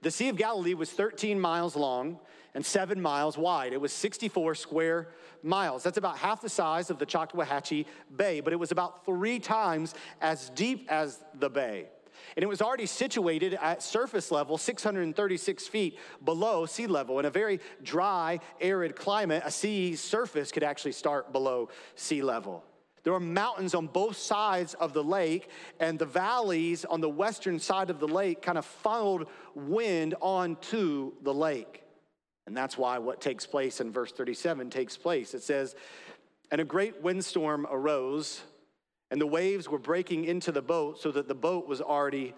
The 0.02 0.12
Sea 0.12 0.30
of 0.30 0.36
Galilee 0.36 0.76
was 0.76 0.92
13 0.92 1.40
miles 1.40 1.76
long 1.76 2.20
and 2.56 2.66
seven 2.66 3.00
miles 3.00 3.38
wide. 3.38 3.74
It 3.74 3.82
was 3.82 3.94
64 3.94 4.56
square 4.56 5.10
miles. 5.44 5.84
That's 5.84 5.98
about 5.98 6.18
half 6.18 6.42
the 6.42 6.50
size 6.50 6.90
of 6.90 6.98
the 6.98 7.06
Choctawhatchee 7.06 7.86
Bay, 8.16 8.40
but 8.40 8.54
it 8.54 8.56
was 8.56 8.72
about 8.72 9.06
three 9.06 9.38
times 9.38 9.94
as 10.22 10.50
deep 10.52 10.88
as 10.90 11.20
the 11.38 11.50
bay. 11.50 11.90
And 12.36 12.44
it 12.44 12.48
was 12.48 12.62
already 12.62 12.86
situated 12.86 13.56
at 13.62 13.84
surface 13.84 14.32
level, 14.32 14.58
636 14.58 15.68
feet 15.68 16.00
below 16.24 16.66
sea 16.66 16.88
level. 16.88 17.20
In 17.20 17.26
a 17.26 17.30
very 17.30 17.60
dry, 17.84 18.40
arid 18.62 18.96
climate, 18.96 19.44
a 19.46 19.52
sea 19.52 19.96
surface 19.98 20.52
could 20.52 20.64
actually 20.64 20.94
start 20.94 21.34
below 21.34 21.70
sea 21.96 22.22
level. 22.22 22.64
There 23.04 23.14
were 23.14 23.20
mountains 23.20 23.76
on 23.76 23.88
both 23.88 24.18
sides 24.18 24.74
of 24.76 24.94
the 24.94 25.04
lake, 25.04 25.50
and 25.80 26.00
the 26.00 26.08
valleys 26.08 26.86
on 26.86 27.02
the 27.02 27.10
western 27.10 27.60
side 27.60 27.90
of 27.90 28.00
the 28.00 28.08
lake 28.08 28.42
kind 28.42 28.58
of 28.58 28.66
funneled 28.66 29.28
wind 29.54 30.16
onto 30.22 31.12
the 31.22 31.34
lake. 31.34 31.85
And 32.48 32.56
that's 32.56 32.78
why 32.78 32.98
what 33.00 33.22
takes 33.22 33.46
place 33.46 33.82
in 33.82 33.92
verse 33.92 34.12
37 34.12 34.70
takes 34.70 34.98
place. 34.98 35.34
It 35.34 35.44
says, 35.44 35.76
And 36.52 36.62
a 36.62 36.66
great 36.66 37.02
windstorm 37.02 37.66
arose, 37.70 38.42
and 39.12 39.20
the 39.20 39.28
waves 39.28 39.68
were 39.68 39.80
breaking 39.80 40.26
into 40.26 40.52
the 40.52 40.62
boat 40.62 41.02
so 41.02 41.12
that 41.12 41.28
the 41.28 41.36
boat 41.36 41.68
was 41.68 41.82
already 41.82 42.34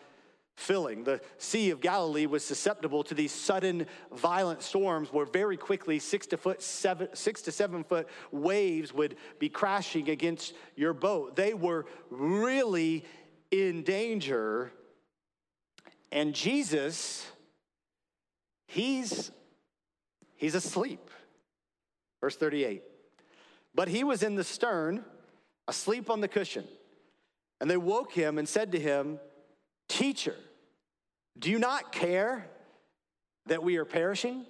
filling. 0.57 1.03
The 1.03 1.21
Sea 1.37 1.69
of 1.69 1.81
Galilee 1.81 2.25
was 2.25 2.43
susceptible 2.43 3.03
to 3.03 3.13
these 3.13 3.31
sudden 3.31 3.85
violent 4.11 4.63
storms 4.63 5.13
where 5.13 5.25
very 5.25 5.55
quickly 5.55 5.99
six 5.99 6.25
to, 6.27 6.37
foot 6.37 6.63
seven, 6.63 7.09
six 7.13 7.43
to 7.43 7.51
seven 7.51 7.83
foot 7.83 8.07
waves 8.31 8.91
would 8.91 9.17
be 9.37 9.49
crashing 9.49 10.09
against 10.09 10.53
your 10.75 10.93
boat. 10.93 11.35
They 11.35 11.53
were 11.53 11.85
really 12.09 13.05
in 13.51 13.83
danger. 13.83 14.71
And 16.11 16.33
Jesus, 16.33 17.27
he's, 18.65 19.31
he's 20.37 20.55
asleep. 20.55 21.09
Verse 22.21 22.35
38. 22.35 22.83
But 23.75 23.89
he 23.89 24.03
was 24.03 24.23
in 24.23 24.35
the 24.35 24.43
stern, 24.43 25.03
asleep 25.67 26.09
on 26.09 26.21
the 26.21 26.27
cushion. 26.27 26.65
And 27.59 27.69
they 27.69 27.77
woke 27.77 28.13
him 28.13 28.37
and 28.37 28.47
said 28.47 28.71
to 28.71 28.79
him, 28.79 29.19
Teacher, 29.89 30.35
do 31.37 31.49
you 31.49 31.59
not 31.59 31.91
care 31.91 32.47
that 33.47 33.63
we 33.63 33.77
are 33.77 33.85
perishing? 33.85 34.45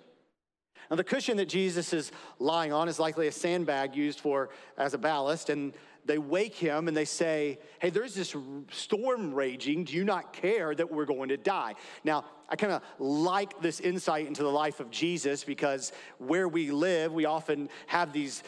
Now, 0.89 0.95
the 0.95 1.03
cushion 1.03 1.37
that 1.37 1.49
Jesus 1.49 1.91
is 1.91 2.11
lying 2.39 2.71
on 2.71 2.87
is 2.87 2.99
likely 2.99 3.27
a 3.27 3.31
sandbag 3.31 3.95
used 3.95 4.19
for 4.19 4.49
as 4.77 4.93
a 4.93 4.97
ballast, 4.97 5.49
and 5.49 5.73
they 6.07 6.17
wake 6.17 6.55
him 6.55 6.87
and 6.87 6.95
they 6.95 7.05
say, 7.05 7.59
Hey, 7.79 7.89
there's 7.89 8.15
this 8.15 8.35
storm 8.71 9.33
raging. 9.33 9.83
Do 9.83 9.93
you 9.93 10.03
not 10.03 10.33
care 10.33 10.73
that 10.73 10.91
we're 10.91 11.05
going 11.05 11.29
to 11.29 11.37
die? 11.37 11.75
Now, 12.03 12.25
I 12.49 12.55
kind 12.55 12.73
of 12.73 12.81
like 12.97 13.61
this 13.61 13.79
insight 13.79 14.25
into 14.25 14.41
the 14.41 14.51
life 14.51 14.79
of 14.79 14.89
Jesus 14.89 15.43
because 15.43 15.91
where 16.17 16.47
we 16.47 16.71
live, 16.71 17.13
we 17.13 17.25
often 17.25 17.69
have 17.87 18.13
these 18.13 18.41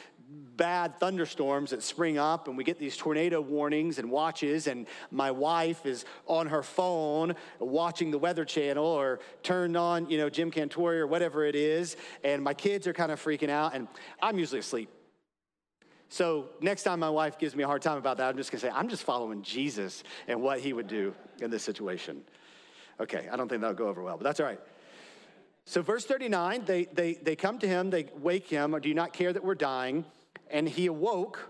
bad 0.55 0.99
thunderstorms 0.99 1.71
that 1.71 1.81
spring 1.81 2.17
up 2.17 2.47
and 2.47 2.57
we 2.57 2.63
get 2.63 2.77
these 2.77 2.95
tornado 2.95 3.41
warnings 3.41 3.97
and 3.97 4.11
watches 4.11 4.67
and 4.67 4.85
my 5.09 5.31
wife 5.31 5.85
is 5.85 6.05
on 6.27 6.47
her 6.47 6.61
phone 6.61 7.33
watching 7.59 8.11
the 8.11 8.17
weather 8.17 8.45
channel 8.45 8.85
or 8.85 9.19
turned 9.41 9.75
on 9.75 10.07
you 10.09 10.17
know 10.17 10.29
jim 10.29 10.51
cantore 10.51 10.99
or 10.99 11.07
whatever 11.07 11.45
it 11.45 11.55
is 11.55 11.95
and 12.23 12.43
my 12.43 12.53
kids 12.53 12.85
are 12.85 12.93
kind 12.93 13.11
of 13.11 13.23
freaking 13.23 13.49
out 13.49 13.73
and 13.73 13.87
i'm 14.21 14.37
usually 14.37 14.59
asleep 14.59 14.89
so 16.09 16.49
next 16.59 16.83
time 16.83 16.99
my 16.99 17.09
wife 17.09 17.37
gives 17.37 17.55
me 17.55 17.63
a 17.63 17.67
hard 17.67 17.81
time 17.81 17.97
about 17.97 18.17
that 18.17 18.29
i'm 18.29 18.37
just 18.37 18.51
to 18.51 18.59
say 18.59 18.69
i'm 18.73 18.89
just 18.89 19.03
following 19.03 19.41
jesus 19.41 20.03
and 20.27 20.41
what 20.41 20.59
he 20.59 20.73
would 20.73 20.87
do 20.87 21.13
in 21.41 21.49
this 21.49 21.63
situation 21.63 22.21
okay 22.99 23.29
i 23.31 23.35
don't 23.35 23.47
think 23.47 23.61
that'll 23.61 23.75
go 23.75 23.87
over 23.87 24.03
well 24.03 24.17
but 24.17 24.23
that's 24.23 24.39
all 24.39 24.45
right 24.45 24.59
so 25.65 25.81
verse 25.81 26.05
39 26.05 26.63
they, 26.65 26.85
they, 26.85 27.13
they 27.13 27.35
come 27.35 27.59
to 27.59 27.67
him 27.67 27.89
they 27.89 28.07
wake 28.19 28.47
him 28.47 28.75
or 28.75 28.79
do 28.79 28.89
you 28.89 28.95
not 28.95 29.13
care 29.13 29.31
that 29.31 29.43
we're 29.43 29.55
dying 29.55 30.03
and 30.49 30.67
he 30.67 30.87
awoke 30.87 31.49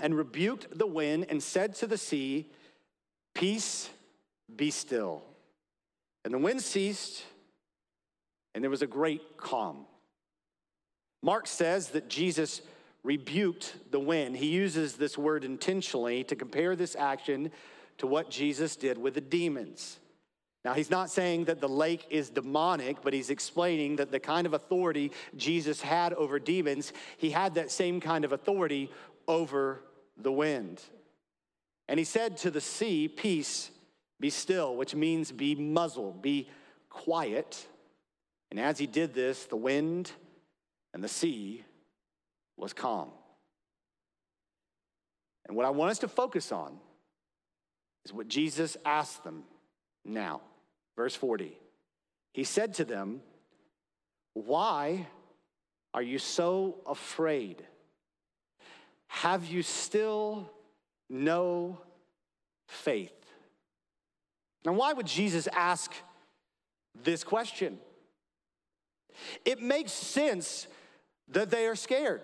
and 0.00 0.16
rebuked 0.16 0.76
the 0.76 0.86
wind 0.86 1.26
and 1.28 1.42
said 1.42 1.74
to 1.76 1.86
the 1.86 1.98
sea, 1.98 2.50
Peace, 3.34 3.90
be 4.54 4.70
still. 4.70 5.22
And 6.24 6.32
the 6.32 6.38
wind 6.38 6.62
ceased, 6.62 7.24
and 8.54 8.62
there 8.62 8.70
was 8.70 8.82
a 8.82 8.86
great 8.86 9.36
calm. 9.36 9.86
Mark 11.22 11.46
says 11.46 11.88
that 11.90 12.08
Jesus 12.08 12.62
rebuked 13.04 13.76
the 13.92 14.00
wind. 14.00 14.36
He 14.36 14.46
uses 14.46 14.96
this 14.96 15.16
word 15.16 15.44
intentionally 15.44 16.24
to 16.24 16.34
compare 16.34 16.74
this 16.74 16.96
action 16.96 17.52
to 17.98 18.06
what 18.06 18.30
Jesus 18.30 18.74
did 18.74 18.98
with 18.98 19.14
the 19.14 19.20
demons. 19.20 20.00
Now, 20.64 20.72
he's 20.72 20.90
not 20.90 21.10
saying 21.10 21.44
that 21.44 21.60
the 21.60 21.68
lake 21.68 22.06
is 22.08 22.30
demonic, 22.30 23.02
but 23.02 23.12
he's 23.12 23.28
explaining 23.28 23.96
that 23.96 24.10
the 24.10 24.18
kind 24.18 24.46
of 24.46 24.54
authority 24.54 25.12
Jesus 25.36 25.82
had 25.82 26.14
over 26.14 26.38
demons, 26.38 26.94
he 27.18 27.30
had 27.30 27.54
that 27.54 27.70
same 27.70 28.00
kind 28.00 28.24
of 28.24 28.32
authority 28.32 28.90
over 29.28 29.82
the 30.16 30.32
wind. 30.32 30.82
And 31.86 31.98
he 31.98 32.04
said 32.04 32.38
to 32.38 32.50
the 32.50 32.62
sea, 32.62 33.08
Peace, 33.08 33.70
be 34.18 34.30
still, 34.30 34.74
which 34.74 34.94
means 34.94 35.30
be 35.30 35.54
muzzled, 35.54 36.22
be 36.22 36.48
quiet. 36.88 37.66
And 38.50 38.58
as 38.58 38.78
he 38.78 38.86
did 38.86 39.12
this, 39.12 39.44
the 39.44 39.56
wind 39.56 40.12
and 40.94 41.04
the 41.04 41.08
sea 41.08 41.64
was 42.56 42.72
calm. 42.72 43.10
And 45.46 45.56
what 45.56 45.66
I 45.66 45.70
want 45.70 45.90
us 45.90 45.98
to 46.00 46.08
focus 46.08 46.52
on 46.52 46.78
is 48.04 48.12
what 48.12 48.28
Jesus 48.28 48.76
asked 48.84 49.24
them 49.24 49.44
now. 50.04 50.40
Verse 50.96 51.14
40. 51.14 51.58
He 52.32 52.44
said 52.44 52.74
to 52.74 52.84
them, 52.84 53.20
Why 54.34 55.06
are 55.92 56.02
you 56.02 56.18
so 56.18 56.76
afraid? 56.86 57.62
Have 59.08 59.46
you 59.46 59.62
still 59.62 60.50
no 61.08 61.78
faith? 62.66 63.12
Now, 64.64 64.72
why 64.72 64.92
would 64.92 65.06
Jesus 65.06 65.46
ask 65.52 65.92
this 67.04 67.22
question? 67.22 67.78
It 69.44 69.60
makes 69.60 69.92
sense 69.92 70.66
that 71.28 71.50
they 71.50 71.66
are 71.66 71.76
scared. 71.76 72.22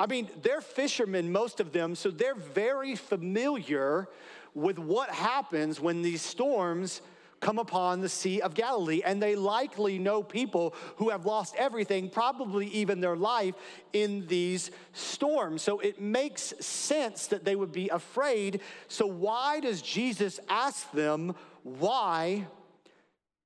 I 0.00 0.06
mean, 0.06 0.30
they're 0.40 0.62
fishermen, 0.62 1.30
most 1.30 1.60
of 1.60 1.72
them, 1.72 1.94
so 1.94 2.10
they're 2.10 2.34
very 2.34 2.96
familiar 2.96 4.08
with 4.54 4.78
what 4.78 5.10
happens 5.10 5.78
when 5.78 6.00
these 6.00 6.22
storms 6.22 7.02
come 7.40 7.58
upon 7.58 8.00
the 8.00 8.08
Sea 8.08 8.40
of 8.40 8.54
Galilee, 8.54 9.02
and 9.04 9.22
they 9.22 9.36
likely 9.36 9.98
know 9.98 10.22
people 10.22 10.74
who 10.96 11.10
have 11.10 11.26
lost 11.26 11.54
everything, 11.56 12.08
probably 12.08 12.66
even 12.68 13.00
their 13.00 13.16
life, 13.16 13.54
in 13.92 14.26
these 14.26 14.70
storms. 14.94 15.60
So 15.60 15.80
it 15.80 16.00
makes 16.00 16.54
sense 16.60 17.26
that 17.28 17.44
they 17.44 17.56
would 17.56 17.72
be 17.72 17.90
afraid. 17.90 18.60
So, 18.88 19.06
why 19.06 19.60
does 19.60 19.82
Jesus 19.82 20.40
ask 20.48 20.90
them, 20.92 21.34
Why 21.62 22.46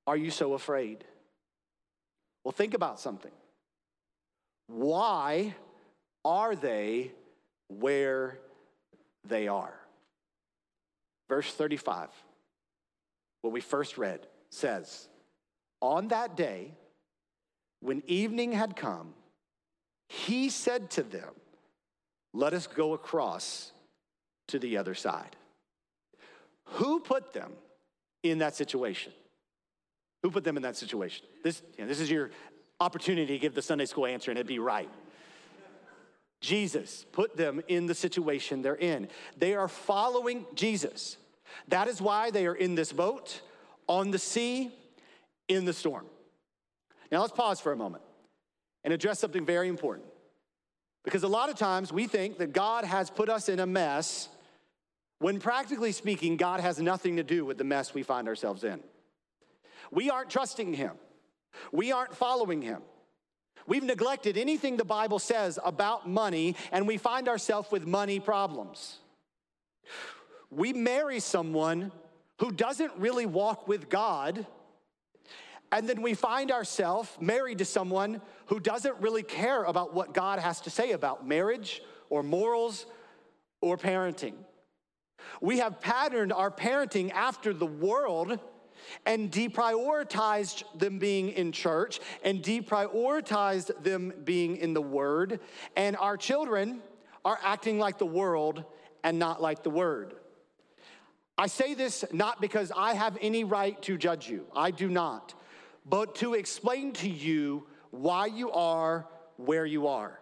are 0.06 0.16
you 0.16 0.30
so 0.30 0.54
afraid? 0.54 1.04
Well, 2.44 2.52
think 2.52 2.74
about 2.74 3.00
something. 3.00 3.32
Why 4.66 5.54
are 6.24 6.56
they 6.56 7.12
where 7.68 8.38
they 9.24 9.48
are? 9.48 9.74
Verse 11.28 11.52
35 11.52 12.08
what 13.44 13.52
we 13.52 13.60
first 13.60 13.98
read, 13.98 14.26
says, 14.48 15.06
On 15.82 16.08
that 16.08 16.34
day, 16.34 16.72
when 17.80 18.02
evening 18.06 18.52
had 18.52 18.74
come, 18.74 19.12
he 20.08 20.48
said 20.48 20.90
to 20.92 21.02
them, 21.02 21.28
Let 22.32 22.54
us 22.54 22.66
go 22.66 22.94
across 22.94 23.70
to 24.48 24.58
the 24.58 24.78
other 24.78 24.94
side. 24.94 25.36
Who 26.64 27.00
put 27.00 27.34
them 27.34 27.52
in 28.22 28.38
that 28.38 28.56
situation? 28.56 29.12
Who 30.22 30.30
put 30.30 30.42
them 30.42 30.56
in 30.56 30.62
that 30.62 30.76
situation? 30.76 31.26
This, 31.42 31.62
you 31.76 31.84
know, 31.84 31.88
this 31.88 32.00
is 32.00 32.10
your 32.10 32.30
opportunity 32.80 33.34
to 33.34 33.38
give 33.38 33.54
the 33.54 33.60
Sunday 33.60 33.84
school 33.84 34.06
answer 34.06 34.30
and 34.30 34.38
it'd 34.38 34.46
be 34.46 34.58
right. 34.58 34.88
Jesus 36.44 37.06
put 37.10 37.38
them 37.38 37.62
in 37.68 37.86
the 37.86 37.94
situation 37.94 38.60
they're 38.60 38.74
in. 38.74 39.08
They 39.38 39.54
are 39.54 39.66
following 39.66 40.44
Jesus. 40.54 41.16
That 41.68 41.88
is 41.88 42.02
why 42.02 42.30
they 42.30 42.46
are 42.46 42.54
in 42.54 42.74
this 42.74 42.92
boat, 42.92 43.40
on 43.86 44.10
the 44.10 44.18
sea, 44.18 44.70
in 45.48 45.64
the 45.64 45.72
storm. 45.72 46.04
Now 47.10 47.22
let's 47.22 47.32
pause 47.32 47.60
for 47.60 47.72
a 47.72 47.76
moment 47.76 48.04
and 48.84 48.92
address 48.92 49.20
something 49.20 49.46
very 49.46 49.68
important. 49.68 50.06
Because 51.02 51.22
a 51.22 51.28
lot 51.28 51.48
of 51.48 51.56
times 51.56 51.92
we 51.92 52.06
think 52.06 52.36
that 52.38 52.52
God 52.52 52.84
has 52.84 53.08
put 53.08 53.30
us 53.30 53.48
in 53.48 53.58
a 53.58 53.66
mess 53.66 54.28
when 55.20 55.40
practically 55.40 55.92
speaking, 55.92 56.36
God 56.36 56.60
has 56.60 56.78
nothing 56.78 57.16
to 57.16 57.22
do 57.22 57.46
with 57.46 57.56
the 57.56 57.64
mess 57.64 57.94
we 57.94 58.02
find 58.02 58.28
ourselves 58.28 58.64
in. 58.64 58.80
We 59.90 60.10
aren't 60.10 60.28
trusting 60.28 60.74
Him, 60.74 60.92
we 61.72 61.90
aren't 61.90 62.14
following 62.14 62.60
Him. 62.60 62.82
We've 63.66 63.82
neglected 63.82 64.36
anything 64.36 64.76
the 64.76 64.84
Bible 64.84 65.18
says 65.18 65.58
about 65.64 66.08
money, 66.08 66.56
and 66.72 66.86
we 66.86 66.96
find 66.96 67.28
ourselves 67.28 67.70
with 67.70 67.86
money 67.86 68.20
problems 68.20 68.98
we 70.54 70.72
marry 70.72 71.20
someone 71.20 71.90
who 72.38 72.50
doesn't 72.50 72.92
really 72.96 73.26
walk 73.26 73.68
with 73.68 73.88
God, 73.88 74.46
and 75.72 75.88
then 75.88 76.02
we 76.02 76.14
find 76.14 76.50
ourselves 76.52 77.10
married 77.20 77.58
to 77.58 77.64
someone 77.64 78.20
who 78.46 78.60
doesn't 78.60 79.00
really 79.00 79.22
care 79.22 79.64
about 79.64 79.94
what 79.94 80.14
God 80.14 80.38
has 80.38 80.60
to 80.62 80.70
say 80.70 80.92
about 80.92 81.26
marriage 81.26 81.82
or 82.10 82.22
morals 82.22 82.86
or 83.60 83.76
parenting. 83.76 84.34
We 85.40 85.58
have 85.58 85.80
patterned 85.80 86.32
our 86.32 86.50
parenting 86.50 87.10
after 87.12 87.52
the 87.52 87.66
world 87.66 88.38
and 89.06 89.30
deprioritized 89.30 90.64
them 90.78 90.98
being 90.98 91.30
in 91.30 91.52
church 91.52 92.00
and 92.22 92.42
deprioritized 92.42 93.82
them 93.82 94.12
being 94.24 94.56
in 94.56 94.74
the 94.74 94.82
Word, 94.82 95.40
and 95.76 95.96
our 95.96 96.16
children 96.16 96.82
are 97.24 97.38
acting 97.42 97.78
like 97.78 97.98
the 97.98 98.06
world 98.06 98.64
and 99.02 99.18
not 99.18 99.40
like 99.40 99.62
the 99.62 99.70
Word. 99.70 100.14
I 101.36 101.48
say 101.48 101.74
this 101.74 102.04
not 102.12 102.40
because 102.40 102.70
I 102.76 102.94
have 102.94 103.18
any 103.20 103.44
right 103.44 103.80
to 103.82 103.96
judge 103.96 104.28
you, 104.28 104.46
I 104.54 104.70
do 104.70 104.88
not, 104.88 105.34
but 105.84 106.14
to 106.16 106.34
explain 106.34 106.92
to 106.94 107.08
you 107.08 107.66
why 107.90 108.26
you 108.26 108.50
are 108.52 109.06
where 109.36 109.66
you 109.66 109.88
are. 109.88 110.20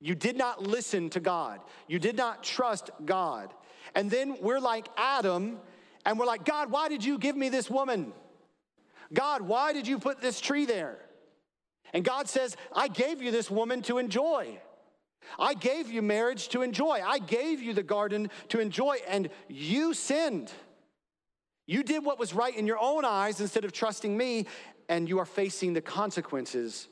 You 0.00 0.14
did 0.14 0.36
not 0.36 0.62
listen 0.62 1.10
to 1.10 1.20
God, 1.20 1.60
you 1.86 1.98
did 1.98 2.16
not 2.16 2.42
trust 2.42 2.90
God. 3.04 3.52
And 3.94 4.10
then 4.10 4.36
we're 4.40 4.60
like 4.60 4.88
Adam, 4.96 5.58
and 6.04 6.18
we're 6.18 6.26
like, 6.26 6.44
God, 6.44 6.70
why 6.70 6.88
did 6.88 7.04
you 7.04 7.18
give 7.18 7.36
me 7.36 7.48
this 7.48 7.70
woman? 7.70 8.12
God, 9.12 9.42
why 9.42 9.72
did 9.72 9.86
you 9.86 9.98
put 9.98 10.20
this 10.20 10.40
tree 10.40 10.66
there? 10.66 10.98
And 11.92 12.04
God 12.04 12.28
says, 12.28 12.56
I 12.74 12.88
gave 12.88 13.22
you 13.22 13.30
this 13.30 13.50
woman 13.50 13.82
to 13.82 13.98
enjoy. 13.98 14.58
I 15.38 15.54
gave 15.54 15.90
you 15.90 16.02
marriage 16.02 16.48
to 16.50 16.62
enjoy. 16.62 17.00
I 17.04 17.18
gave 17.18 17.60
you 17.60 17.72
the 17.74 17.82
garden 17.82 18.30
to 18.48 18.60
enjoy, 18.60 18.98
and 19.08 19.28
you 19.48 19.94
sinned. 19.94 20.52
You 21.66 21.82
did 21.82 22.04
what 22.04 22.18
was 22.18 22.34
right 22.34 22.56
in 22.56 22.66
your 22.66 22.78
own 22.80 23.04
eyes 23.04 23.40
instead 23.40 23.64
of 23.64 23.72
trusting 23.72 24.16
me, 24.16 24.46
and 24.88 25.08
you 25.08 25.18
are 25.18 25.26
facing 25.26 25.72
the 25.74 25.80
consequences 25.80 26.88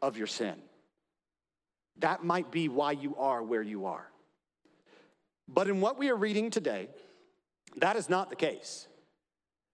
of 0.00 0.16
your 0.16 0.26
sin. 0.26 0.54
That 1.98 2.24
might 2.24 2.50
be 2.50 2.68
why 2.68 2.92
you 2.92 3.16
are 3.16 3.42
where 3.42 3.62
you 3.62 3.86
are. 3.86 4.08
But 5.48 5.68
in 5.68 5.80
what 5.80 5.98
we 5.98 6.10
are 6.10 6.16
reading 6.16 6.50
today, 6.50 6.88
that 7.82 7.96
is 7.96 8.08
not 8.08 8.30
the 8.30 8.36
case. 8.36 8.88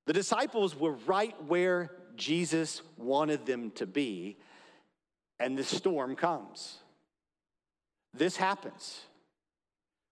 The 0.07 0.13
disciples 0.13 0.79
were 0.79 0.93
right 1.07 1.35
where 1.45 1.91
Jesus 2.17 2.83
wanted 2.97 3.47
them 3.47 3.71
to 3.73 3.87
be, 3.87 4.37
and 5.41 5.57
the 5.57 5.65
storm 5.65 6.15
comes. 6.17 6.79
This 8.13 8.37
happens. 8.37 9.01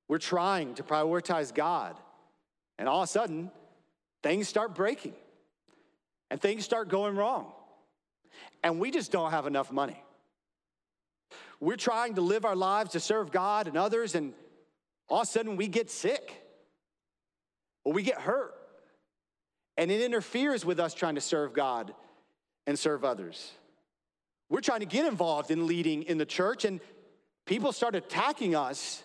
We're 0.09 0.19
trying 0.19 0.75
to 0.75 0.83
prioritize 0.83 1.55
God, 1.55 1.97
and 2.79 2.89
all 2.89 3.03
of 3.03 3.09
a 3.09 3.13
sudden, 3.13 3.51
things 4.23 4.49
start 4.49 4.75
breaking 4.75 5.15
and 6.31 6.41
things 6.41 6.65
start 6.65 6.89
going 6.89 7.15
wrong. 7.15 7.53
And 8.63 8.81
we 8.81 8.91
just 8.91 9.13
don't 9.13 9.31
have 9.31 9.47
enough 9.47 9.71
money. 9.71 10.03
We're 11.61 11.77
trying 11.77 12.15
to 12.15 12.23
live 12.23 12.45
our 12.45 12.57
lives 12.57 12.93
to 12.93 13.01
serve 13.01 13.31
God 13.31 13.69
and 13.69 13.77
others, 13.77 14.15
and 14.15 14.33
all 15.09 15.21
of 15.21 15.29
a 15.29 15.31
sudden 15.31 15.57
we 15.57 15.69
get 15.69 15.91
sick 15.91 16.42
we 17.85 18.03
get 18.03 18.21
hurt. 18.21 18.55
And 19.77 19.91
it 19.91 20.01
interferes 20.01 20.65
with 20.65 20.79
us 20.79 20.95
trying 20.95 21.15
to 21.17 21.21
serve 21.21 21.53
God 21.55 21.95
and 22.67 22.79
serve 22.79 23.05
others. 23.05 23.53
We're 24.49 24.61
trying 24.61 24.81
to 24.81 24.87
get 24.87 25.07
involved 25.07 25.51
in 25.51 25.67
leading 25.67 26.03
in 26.03 26.19
the 26.19 26.27
church, 26.27 26.65
and 26.65 26.81
people 27.47 27.73
start 27.73 27.95
attacking 27.95 28.55
us 28.55 29.03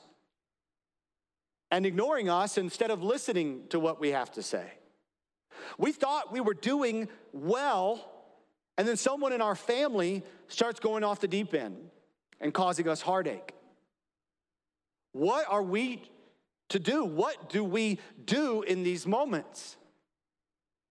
and 1.72 1.86
ignoring 1.86 2.30
us 2.30 2.58
instead 2.58 2.92
of 2.92 3.02
listening 3.02 3.64
to 3.70 3.80
what 3.80 4.00
we 4.00 4.12
have 4.12 4.32
to 4.34 4.44
say. 4.44 4.66
We 5.78 5.92
thought 5.92 6.32
we 6.32 6.42
were 6.42 6.54
doing 6.54 7.08
well, 7.32 8.12
and 8.78 8.88
then 8.88 8.98
someone 8.98 9.34
in 9.34 9.42
our 9.42 9.56
family 9.56 10.24
starts 10.48 10.80
going 10.80 11.04
off 11.04 11.20
the 11.20 11.28
deep 11.28 11.54
end 11.54 11.78
and 12.40 12.54
causing 12.54 12.88
us 12.88 13.02
heartache. 13.02 13.54
What 15.14 15.46
are 15.50 15.64
we 15.64 16.04
to 16.70 16.80
do? 16.80 17.04
What 17.06 17.50
do 17.50 17.64
we 17.64 18.00
do 18.26 18.62
in 18.62 18.84
these 18.84 19.08
moments? 19.08 19.78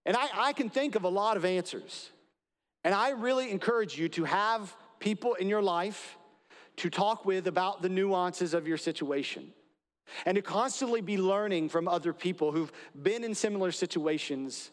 And 0.05 0.17
I, 0.17 0.29
I 0.35 0.53
can 0.53 0.71
think 0.71 0.95
of 0.95 1.05
a 1.05 1.09
lot 1.09 1.37
of 1.37 1.45
answers. 1.45 2.11
And 2.85 2.95
I 2.95 3.11
really 3.11 3.51
encourage 3.51 3.99
you 3.99 4.09
to 4.11 4.25
have 4.25 4.75
people 5.01 5.35
in 5.35 5.49
your 5.49 5.63
life 5.63 6.17
to 6.77 6.91
talk 6.91 7.25
with 7.25 7.47
about 7.47 7.83
the 7.83 7.89
nuances 7.89 8.55
of 8.55 8.69
your 8.69 8.77
situation 8.77 9.53
and 10.25 10.37
to 10.37 10.43
constantly 10.43 11.01
be 11.01 11.19
learning 11.19 11.69
from 11.69 11.89
other 11.89 12.13
people 12.13 12.53
who've 12.53 12.71
been 13.03 13.25
in 13.25 13.35
similar 13.35 13.73
situations 13.73 14.71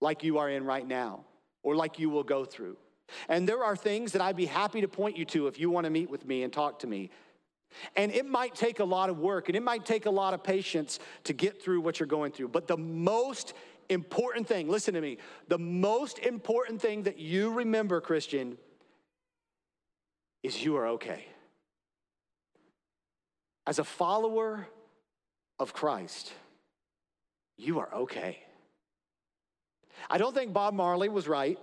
like 0.00 0.22
you 0.22 0.38
are 0.38 0.48
in 0.48 0.64
right 0.64 0.86
now 0.86 1.24
or 1.62 1.74
like 1.74 1.98
you 1.98 2.08
will 2.08 2.22
go 2.22 2.44
through. 2.44 2.76
And 3.28 3.48
there 3.48 3.64
are 3.64 3.74
things 3.74 4.12
that 4.12 4.22
I'd 4.22 4.36
be 4.36 4.46
happy 4.46 4.80
to 4.80 4.88
point 4.88 5.16
you 5.16 5.24
to 5.26 5.48
if 5.48 5.58
you 5.58 5.68
want 5.70 5.84
to 5.84 5.90
meet 5.90 6.08
with 6.08 6.24
me 6.24 6.42
and 6.42 6.52
talk 6.52 6.78
to 6.80 6.86
me. 6.86 7.10
And 7.96 8.12
it 8.12 8.26
might 8.26 8.54
take 8.54 8.80
a 8.80 8.84
lot 8.84 9.10
of 9.10 9.18
work 9.18 9.48
and 9.48 9.56
it 9.56 9.62
might 9.62 9.86
take 9.86 10.06
a 10.06 10.10
lot 10.10 10.34
of 10.34 10.42
patience 10.42 10.98
to 11.24 11.32
get 11.32 11.62
through 11.62 11.80
what 11.80 12.00
you're 12.00 12.06
going 12.06 12.32
through. 12.32 12.48
But 12.48 12.66
the 12.66 12.76
most 12.76 13.54
important 13.88 14.46
thing, 14.46 14.68
listen 14.68 14.94
to 14.94 15.00
me, 15.00 15.18
the 15.48 15.58
most 15.58 16.18
important 16.18 16.80
thing 16.80 17.04
that 17.04 17.18
you 17.18 17.52
remember, 17.52 18.00
Christian, 18.00 18.56
is 20.42 20.64
you 20.64 20.76
are 20.76 20.88
okay. 20.88 21.26
As 23.66 23.78
a 23.78 23.84
follower 23.84 24.66
of 25.58 25.72
Christ, 25.72 26.32
you 27.56 27.78
are 27.80 27.94
okay. 27.94 28.38
I 30.08 30.18
don't 30.18 30.34
think 30.34 30.52
Bob 30.52 30.74
Marley 30.74 31.08
was 31.08 31.28
right 31.28 31.58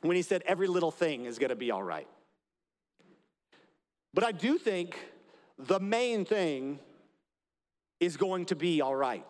when 0.00 0.16
he 0.16 0.22
said 0.22 0.42
every 0.46 0.66
little 0.66 0.90
thing 0.90 1.26
is 1.26 1.38
gonna 1.38 1.54
be 1.54 1.70
all 1.70 1.82
right. 1.82 2.08
But 4.14 4.24
I 4.24 4.32
do 4.32 4.58
think 4.58 4.98
the 5.66 5.80
main 5.80 6.24
thing 6.24 6.78
is 8.00 8.16
going 8.16 8.46
to 8.46 8.56
be 8.56 8.80
all 8.80 8.94
right. 8.94 9.24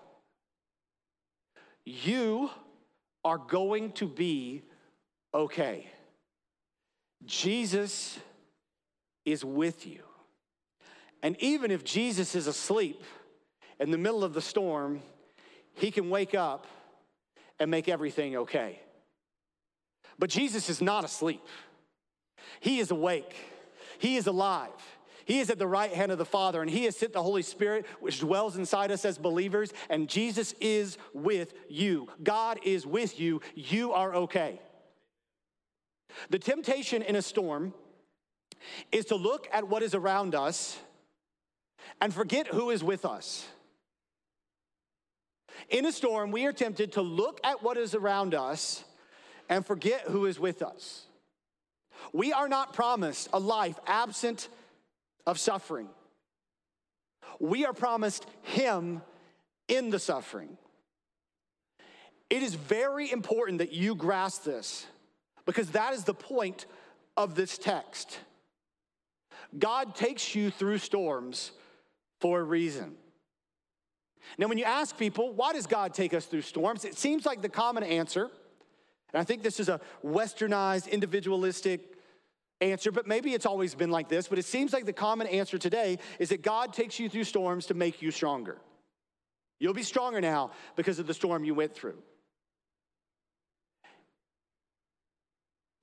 You 1.84 2.50
are 3.24 3.38
going 3.38 3.92
to 3.92 4.06
be 4.06 4.62
okay. 5.34 5.86
Jesus 7.24 8.18
is 9.24 9.44
with 9.44 9.86
you. 9.86 10.02
And 11.22 11.36
even 11.40 11.70
if 11.70 11.84
Jesus 11.84 12.34
is 12.34 12.46
asleep 12.46 13.02
in 13.78 13.90
the 13.90 13.98
middle 13.98 14.24
of 14.24 14.34
the 14.34 14.42
storm, 14.42 15.02
he 15.74 15.90
can 15.90 16.10
wake 16.10 16.34
up 16.34 16.66
and 17.60 17.70
make 17.70 17.88
everything 17.88 18.36
okay. 18.36 18.80
But 20.18 20.30
Jesus 20.30 20.68
is 20.68 20.80
not 20.80 21.04
asleep, 21.04 21.42
he 22.60 22.80
is 22.80 22.90
awake, 22.90 23.34
he 23.98 24.16
is 24.16 24.26
alive. 24.26 24.70
He 25.24 25.40
is 25.40 25.50
at 25.50 25.58
the 25.58 25.66
right 25.66 25.92
hand 25.92 26.12
of 26.12 26.18
the 26.18 26.24
Father, 26.24 26.60
and 26.60 26.70
He 26.70 26.84
has 26.84 26.96
sent 26.96 27.12
the 27.12 27.22
Holy 27.22 27.42
Spirit, 27.42 27.86
which 28.00 28.20
dwells 28.20 28.56
inside 28.56 28.90
us 28.90 29.04
as 29.04 29.18
believers, 29.18 29.72
and 29.88 30.08
Jesus 30.08 30.54
is 30.60 30.98
with 31.12 31.54
you. 31.68 32.08
God 32.22 32.58
is 32.64 32.86
with 32.86 33.18
you. 33.20 33.40
You 33.54 33.92
are 33.92 34.14
okay. 34.14 34.60
The 36.30 36.38
temptation 36.38 37.02
in 37.02 37.16
a 37.16 37.22
storm 37.22 37.72
is 38.90 39.06
to 39.06 39.16
look 39.16 39.48
at 39.52 39.68
what 39.68 39.82
is 39.82 39.94
around 39.94 40.34
us 40.34 40.78
and 42.00 42.12
forget 42.12 42.46
who 42.46 42.70
is 42.70 42.82
with 42.84 43.04
us. 43.04 43.46
In 45.68 45.86
a 45.86 45.92
storm, 45.92 46.32
we 46.32 46.46
are 46.46 46.52
tempted 46.52 46.92
to 46.92 47.02
look 47.02 47.40
at 47.44 47.62
what 47.62 47.76
is 47.76 47.94
around 47.94 48.34
us 48.34 48.84
and 49.48 49.64
forget 49.64 50.02
who 50.02 50.26
is 50.26 50.38
with 50.38 50.62
us. 50.62 51.06
We 52.12 52.32
are 52.32 52.48
not 52.48 52.72
promised 52.72 53.28
a 53.32 53.38
life 53.38 53.78
absent 53.86 54.48
of 55.26 55.38
suffering. 55.38 55.88
We 57.40 57.64
are 57.64 57.72
promised 57.72 58.26
Him 58.42 59.02
in 59.68 59.90
the 59.90 59.98
suffering. 59.98 60.56
It 62.30 62.42
is 62.42 62.54
very 62.54 63.10
important 63.10 63.58
that 63.58 63.72
you 63.72 63.94
grasp 63.94 64.44
this 64.44 64.86
because 65.44 65.70
that 65.70 65.92
is 65.92 66.04
the 66.04 66.14
point 66.14 66.66
of 67.16 67.34
this 67.34 67.58
text. 67.58 68.18
God 69.58 69.94
takes 69.94 70.34
you 70.34 70.50
through 70.50 70.78
storms 70.78 71.52
for 72.20 72.40
a 72.40 72.44
reason. 72.44 72.94
Now, 74.38 74.46
when 74.46 74.56
you 74.56 74.64
ask 74.64 74.96
people, 74.96 75.32
why 75.32 75.52
does 75.52 75.66
God 75.66 75.92
take 75.92 76.14
us 76.14 76.24
through 76.24 76.42
storms? 76.42 76.84
It 76.84 76.96
seems 76.96 77.26
like 77.26 77.42
the 77.42 77.48
common 77.48 77.82
answer, 77.82 78.30
and 79.12 79.20
I 79.20 79.24
think 79.24 79.42
this 79.42 79.60
is 79.60 79.68
a 79.68 79.80
westernized, 80.04 80.90
individualistic 80.90 81.91
answer, 82.62 82.92
but 82.92 83.06
maybe 83.06 83.34
it's 83.34 83.46
always 83.46 83.74
been 83.74 83.90
like 83.90 84.08
this, 84.08 84.28
but 84.28 84.38
it 84.38 84.44
seems 84.44 84.72
like 84.72 84.86
the 84.86 84.92
common 84.92 85.26
answer 85.26 85.58
today 85.58 85.98
is 86.18 86.30
that 86.30 86.42
God 86.42 86.72
takes 86.72 86.98
you 86.98 87.08
through 87.08 87.24
storms 87.24 87.66
to 87.66 87.74
make 87.74 88.00
you 88.00 88.10
stronger. 88.10 88.58
You'll 89.58 89.74
be 89.74 89.82
stronger 89.82 90.20
now 90.20 90.52
because 90.76 90.98
of 90.98 91.06
the 91.06 91.14
storm 91.14 91.44
you 91.44 91.54
went 91.54 91.74
through. 91.74 91.98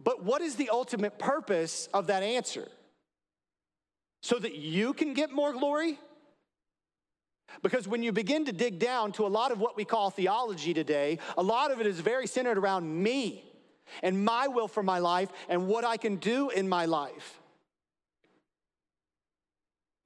But 0.02 0.24
what 0.24 0.42
is 0.42 0.56
the 0.56 0.70
ultimate 0.70 1.20
purpose 1.20 1.89
of 1.94 2.08
that 2.08 2.24
answer? 2.24 2.68
So 4.22 4.39
that 4.39 4.56
you 4.56 4.94
can 4.94 5.13
get 5.13 5.32
more 5.32 5.54
glory? 5.54 6.00
Because 7.62 7.88
when 7.88 8.04
you 8.04 8.12
begin 8.12 8.46
to 8.46 8.52
dig 8.52 8.80
down 8.80 9.12
to 9.13 9.26
a 9.26 9.28
lot 9.28 9.52
of 9.52 9.60
what 9.60 9.76
we 9.76 9.86
call 9.86 10.10
theology 10.10 10.74
today, 10.74 11.20
a 11.38 11.44
lot 11.44 11.72
of 11.72 11.82
it 11.82 11.88
is 11.88 12.00
very 12.00 12.28
centered 12.28 12.58
around 12.58 13.04
me 13.04 13.49
and 14.04 14.23
my 14.23 14.47
will 14.47 14.67
for 14.67 14.84
my 14.84 14.99
life 14.99 15.30
and 15.47 15.67
what 15.67 15.84
I 15.84 15.97
can 15.97 16.17
do 16.17 16.49
in 16.49 16.67
my 16.67 16.86
life. 16.86 17.39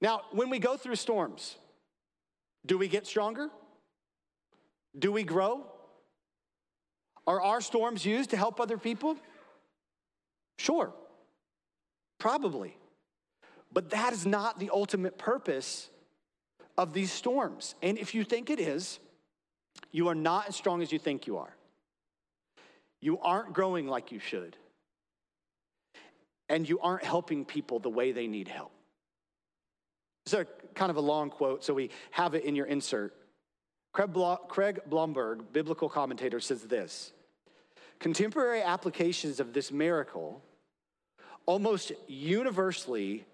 Now, 0.00 0.22
when 0.32 0.50
we 0.50 0.58
go 0.58 0.76
through 0.76 0.96
storms, 0.96 1.56
do 2.66 2.76
we 2.78 2.88
get 2.88 3.06
stronger? 3.06 3.48
Do 4.98 5.10
we 5.12 5.22
grow? 5.22 5.66
Are 7.26 7.40
our 7.40 7.60
storms 7.60 8.04
used 8.04 8.30
to 8.30 8.36
help 8.36 8.60
other 8.60 8.76
people? 8.76 9.16
Sure, 10.58 10.92
probably. 12.18 12.76
But 13.72 13.90
that 13.90 14.12
is 14.12 14.26
not 14.26 14.58
the 14.58 14.70
ultimate 14.72 15.18
purpose 15.18 15.90
of 16.76 16.92
these 16.92 17.10
storms. 17.10 17.74
And 17.82 17.98
if 17.98 18.14
you 18.14 18.24
think 18.24 18.50
it 18.50 18.60
is, 18.60 19.00
you 19.90 20.08
are 20.08 20.14
not 20.14 20.48
as 20.48 20.56
strong 20.56 20.82
as 20.82 20.92
you 20.92 20.98
think 20.98 21.26
you 21.26 21.38
are. 21.38 21.56
You 23.04 23.18
aren't 23.20 23.52
growing 23.52 23.86
like 23.86 24.12
you 24.12 24.18
should. 24.18 24.56
And 26.48 26.66
you 26.66 26.80
aren't 26.80 27.04
helping 27.04 27.44
people 27.44 27.78
the 27.78 27.90
way 27.90 28.12
they 28.12 28.26
need 28.26 28.48
help. 28.48 28.72
It's 30.24 30.32
a 30.32 30.46
kind 30.74 30.88
of 30.88 30.96
a 30.96 31.02
long 31.02 31.28
quote, 31.28 31.62
so 31.62 31.74
we 31.74 31.90
have 32.12 32.34
it 32.34 32.44
in 32.44 32.56
your 32.56 32.64
insert. 32.64 33.14
Craig 33.92 34.80
Blomberg, 34.86 35.52
biblical 35.52 35.90
commentator, 35.90 36.40
says 36.40 36.62
this 36.62 37.12
Contemporary 38.00 38.62
applications 38.62 39.38
of 39.38 39.52
this 39.52 39.70
miracle 39.70 40.42
almost 41.44 41.92
universally 42.08 43.26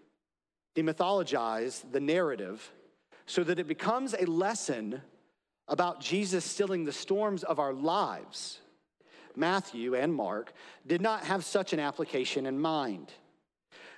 demythologize 0.74 1.84
the 1.92 2.00
narrative 2.00 2.72
so 3.26 3.44
that 3.44 3.60
it 3.60 3.68
becomes 3.68 4.16
a 4.18 4.26
lesson 4.26 5.00
about 5.68 6.00
Jesus 6.00 6.44
stilling 6.44 6.84
the 6.84 6.92
storms 6.92 7.44
of 7.44 7.60
our 7.60 7.72
lives. 7.72 8.58
Matthew 9.40 9.96
and 9.96 10.14
Mark 10.14 10.52
did 10.86 11.00
not 11.00 11.24
have 11.24 11.44
such 11.44 11.72
an 11.72 11.80
application 11.80 12.46
in 12.46 12.60
mind. 12.60 13.12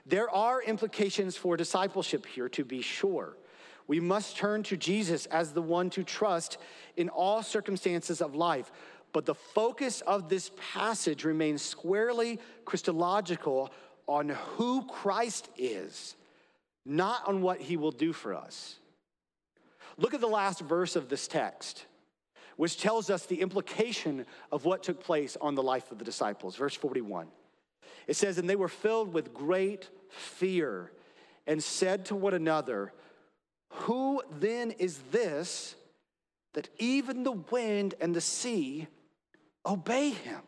There 0.06 0.30
are 0.30 0.62
implications 0.62 1.36
for 1.36 1.56
discipleship 1.56 2.24
here, 2.24 2.48
to 2.50 2.64
be 2.64 2.80
sure. 2.80 3.36
We 3.86 4.00
must 4.00 4.36
turn 4.36 4.62
to 4.64 4.76
Jesus 4.76 5.26
as 5.26 5.52
the 5.52 5.60
one 5.60 5.90
to 5.90 6.04
trust 6.04 6.58
in 6.96 7.08
all 7.08 7.42
circumstances 7.42 8.22
of 8.22 8.34
life. 8.34 8.72
But 9.12 9.26
the 9.26 9.34
focus 9.34 10.00
of 10.00 10.28
this 10.28 10.50
passage 10.72 11.24
remains 11.24 11.60
squarely 11.60 12.40
Christological 12.64 13.70
on 14.06 14.30
who 14.30 14.86
Christ 14.86 15.50
is, 15.58 16.16
not 16.86 17.28
on 17.28 17.42
what 17.42 17.60
he 17.60 17.76
will 17.76 17.92
do 17.92 18.12
for 18.12 18.34
us. 18.34 18.76
Look 19.98 20.14
at 20.14 20.20
the 20.20 20.26
last 20.26 20.60
verse 20.60 20.96
of 20.96 21.08
this 21.08 21.28
text, 21.28 21.84
which 22.56 22.78
tells 22.78 23.10
us 23.10 23.26
the 23.26 23.40
implication 23.40 24.26
of 24.50 24.64
what 24.64 24.82
took 24.82 25.02
place 25.02 25.36
on 25.40 25.54
the 25.54 25.62
life 25.62 25.90
of 25.90 25.98
the 25.98 26.04
disciples. 26.04 26.56
Verse 26.56 26.74
41. 26.74 27.28
It 28.06 28.16
says, 28.16 28.38
And 28.38 28.48
they 28.48 28.56
were 28.56 28.68
filled 28.68 29.12
with 29.12 29.34
great 29.34 29.88
fear 30.08 30.92
and 31.46 31.62
said 31.62 32.06
to 32.06 32.16
one 32.16 32.34
another, 32.34 32.92
Who 33.70 34.22
then 34.38 34.72
is 34.72 34.98
this 35.10 35.74
that 36.54 36.68
even 36.78 37.22
the 37.22 37.32
wind 37.32 37.94
and 38.00 38.14
the 38.14 38.20
sea 38.20 38.86
obey 39.64 40.10
him? 40.10 40.42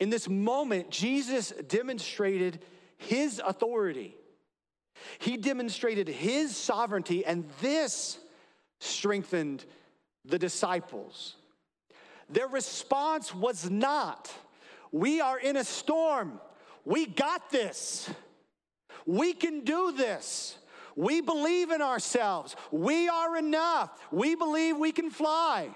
In 0.00 0.10
this 0.10 0.28
moment, 0.28 0.90
Jesus 0.90 1.52
demonstrated 1.68 2.60
his 2.96 3.40
authority. 3.44 4.16
He 5.18 5.36
demonstrated 5.36 6.08
his 6.08 6.56
sovereignty, 6.56 7.24
and 7.24 7.48
this 7.60 8.18
strengthened 8.80 9.64
the 10.24 10.38
disciples. 10.38 11.36
Their 12.28 12.48
response 12.48 13.34
was 13.34 13.70
not, 13.70 14.32
We 14.90 15.20
are 15.20 15.38
in 15.38 15.56
a 15.56 15.64
storm. 15.64 16.40
We 16.84 17.06
got 17.06 17.50
this. 17.50 18.10
We 19.06 19.32
can 19.32 19.60
do 19.60 19.92
this. 19.92 20.58
We 20.96 21.20
believe 21.20 21.70
in 21.70 21.80
ourselves. 21.80 22.56
We 22.70 23.08
are 23.08 23.36
enough. 23.36 23.90
We 24.10 24.34
believe 24.34 24.76
we 24.76 24.92
can 24.92 25.10
fly. 25.10 25.68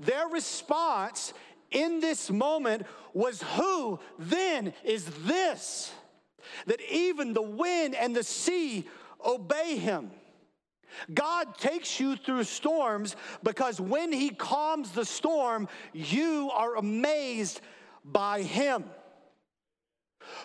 Their 0.00 0.28
response 0.28 1.32
in 1.70 2.00
this 2.00 2.30
moment 2.30 2.84
was 3.12 3.42
who 3.42 3.98
then 4.18 4.72
is 4.84 5.04
this? 5.24 5.92
That 6.66 6.80
even 6.90 7.34
the 7.34 7.42
wind 7.42 7.94
and 7.94 8.14
the 8.14 8.22
sea 8.22 8.88
obey 9.24 9.76
him. 9.76 10.10
God 11.12 11.56
takes 11.58 12.00
you 12.00 12.16
through 12.16 12.44
storms 12.44 13.16
because 13.42 13.80
when 13.80 14.12
he 14.12 14.30
calms 14.30 14.92
the 14.92 15.04
storm, 15.04 15.68
you 15.92 16.50
are 16.52 16.76
amazed 16.76 17.60
by 18.04 18.42
him. 18.42 18.84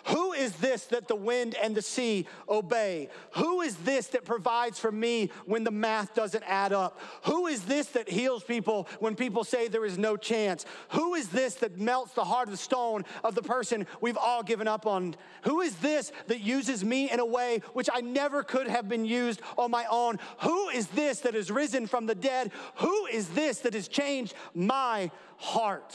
Who 0.06 0.32
is 0.32 0.52
this 0.54 0.84
that 0.86 1.08
the 1.08 1.16
wind 1.16 1.54
and 1.54 1.74
the 1.74 1.82
sea 1.82 2.26
obey? 2.48 3.08
Who 3.32 3.60
is 3.60 3.76
this 3.76 4.08
that 4.08 4.24
provides 4.24 4.78
for 4.78 4.92
me 4.92 5.30
when 5.46 5.64
the 5.64 5.70
math 5.70 6.14
doesn't 6.14 6.44
add 6.46 6.72
up? 6.72 7.00
Who 7.24 7.46
is 7.46 7.62
this 7.62 7.86
that 7.88 8.08
heals 8.08 8.42
people 8.44 8.88
when 8.98 9.14
people 9.14 9.44
say 9.44 9.68
there 9.68 9.84
is 9.84 9.98
no 9.98 10.16
chance? 10.16 10.64
Who 10.90 11.14
is 11.14 11.28
this 11.28 11.54
that 11.56 11.78
melts 11.78 12.14
the 12.14 12.24
heart 12.24 12.48
of 12.48 12.52
the 12.52 12.58
stone 12.58 13.04
of 13.24 13.34
the 13.34 13.42
person 13.42 13.86
we've 14.00 14.16
all 14.16 14.42
given 14.42 14.68
up 14.68 14.86
on? 14.86 15.14
Who 15.42 15.60
is 15.60 15.74
this 15.76 16.12
that 16.26 16.40
uses 16.40 16.84
me 16.84 17.10
in 17.10 17.20
a 17.20 17.26
way 17.26 17.62
which 17.72 17.88
I 17.92 18.00
never 18.00 18.42
could 18.42 18.68
have 18.68 18.88
been 18.88 19.04
used 19.04 19.40
on 19.56 19.70
my 19.70 19.86
own? 19.90 20.18
Who 20.40 20.68
is 20.68 20.88
this 20.88 21.20
that 21.20 21.34
has 21.34 21.50
risen 21.50 21.86
from 21.86 22.06
the 22.06 22.14
dead? 22.14 22.52
Who 22.76 23.06
is 23.06 23.28
this 23.28 23.60
that 23.60 23.74
has 23.74 23.88
changed 23.88 24.34
my 24.54 25.10
heart? 25.36 25.94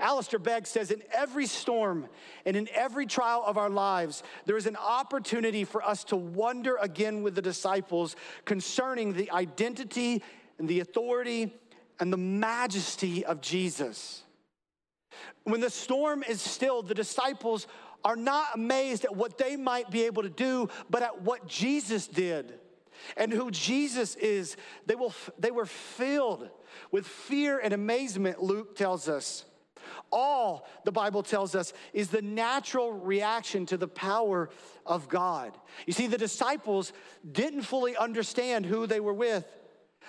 Alistair 0.00 0.38
Begg 0.38 0.66
says, 0.66 0.90
in 0.90 1.02
every 1.12 1.46
storm 1.46 2.08
and 2.44 2.56
in 2.56 2.68
every 2.74 3.06
trial 3.06 3.42
of 3.46 3.58
our 3.58 3.70
lives, 3.70 4.22
there 4.46 4.56
is 4.56 4.66
an 4.66 4.76
opportunity 4.76 5.64
for 5.64 5.82
us 5.82 6.04
to 6.04 6.16
wonder 6.16 6.76
again 6.80 7.22
with 7.22 7.34
the 7.34 7.42
disciples 7.42 8.16
concerning 8.44 9.12
the 9.12 9.30
identity 9.30 10.22
and 10.58 10.68
the 10.68 10.80
authority 10.80 11.54
and 12.00 12.12
the 12.12 12.16
majesty 12.16 13.24
of 13.24 13.40
Jesus. 13.40 14.22
When 15.44 15.60
the 15.60 15.70
storm 15.70 16.22
is 16.22 16.40
still, 16.40 16.82
the 16.82 16.94
disciples 16.94 17.66
are 18.04 18.16
not 18.16 18.46
amazed 18.54 19.04
at 19.04 19.14
what 19.14 19.36
they 19.36 19.56
might 19.56 19.90
be 19.90 20.04
able 20.04 20.22
to 20.22 20.30
do, 20.30 20.68
but 20.88 21.02
at 21.02 21.22
what 21.22 21.46
Jesus 21.46 22.06
did 22.06 22.54
and 23.16 23.32
who 23.32 23.50
Jesus 23.50 24.14
is. 24.16 24.56
They, 24.86 24.94
will, 24.94 25.14
they 25.38 25.50
were 25.50 25.66
filled 25.66 26.48
with 26.90 27.06
fear 27.06 27.58
and 27.58 27.74
amazement, 27.74 28.42
Luke 28.42 28.76
tells 28.76 29.08
us. 29.08 29.44
All, 30.12 30.66
the 30.84 30.92
Bible 30.92 31.22
tells 31.22 31.54
us, 31.54 31.72
is 31.92 32.08
the 32.08 32.22
natural 32.22 32.92
reaction 32.92 33.66
to 33.66 33.76
the 33.76 33.88
power 33.88 34.50
of 34.84 35.08
God. 35.08 35.56
You 35.86 35.92
see, 35.92 36.06
the 36.06 36.18
disciples 36.18 36.92
didn't 37.30 37.62
fully 37.62 37.96
understand 37.96 38.66
who 38.66 38.86
they 38.86 39.00
were 39.00 39.14
with. 39.14 39.44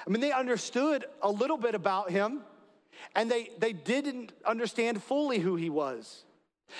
I 0.05 0.09
mean, 0.09 0.21
they 0.21 0.31
understood 0.31 1.05
a 1.21 1.29
little 1.29 1.57
bit 1.57 1.75
about 1.75 2.09
him, 2.09 2.41
and 3.15 3.29
they, 3.29 3.49
they 3.59 3.73
didn't 3.73 4.33
understand 4.45 5.03
fully 5.03 5.39
who 5.39 5.55
he 5.55 5.69
was. 5.69 6.25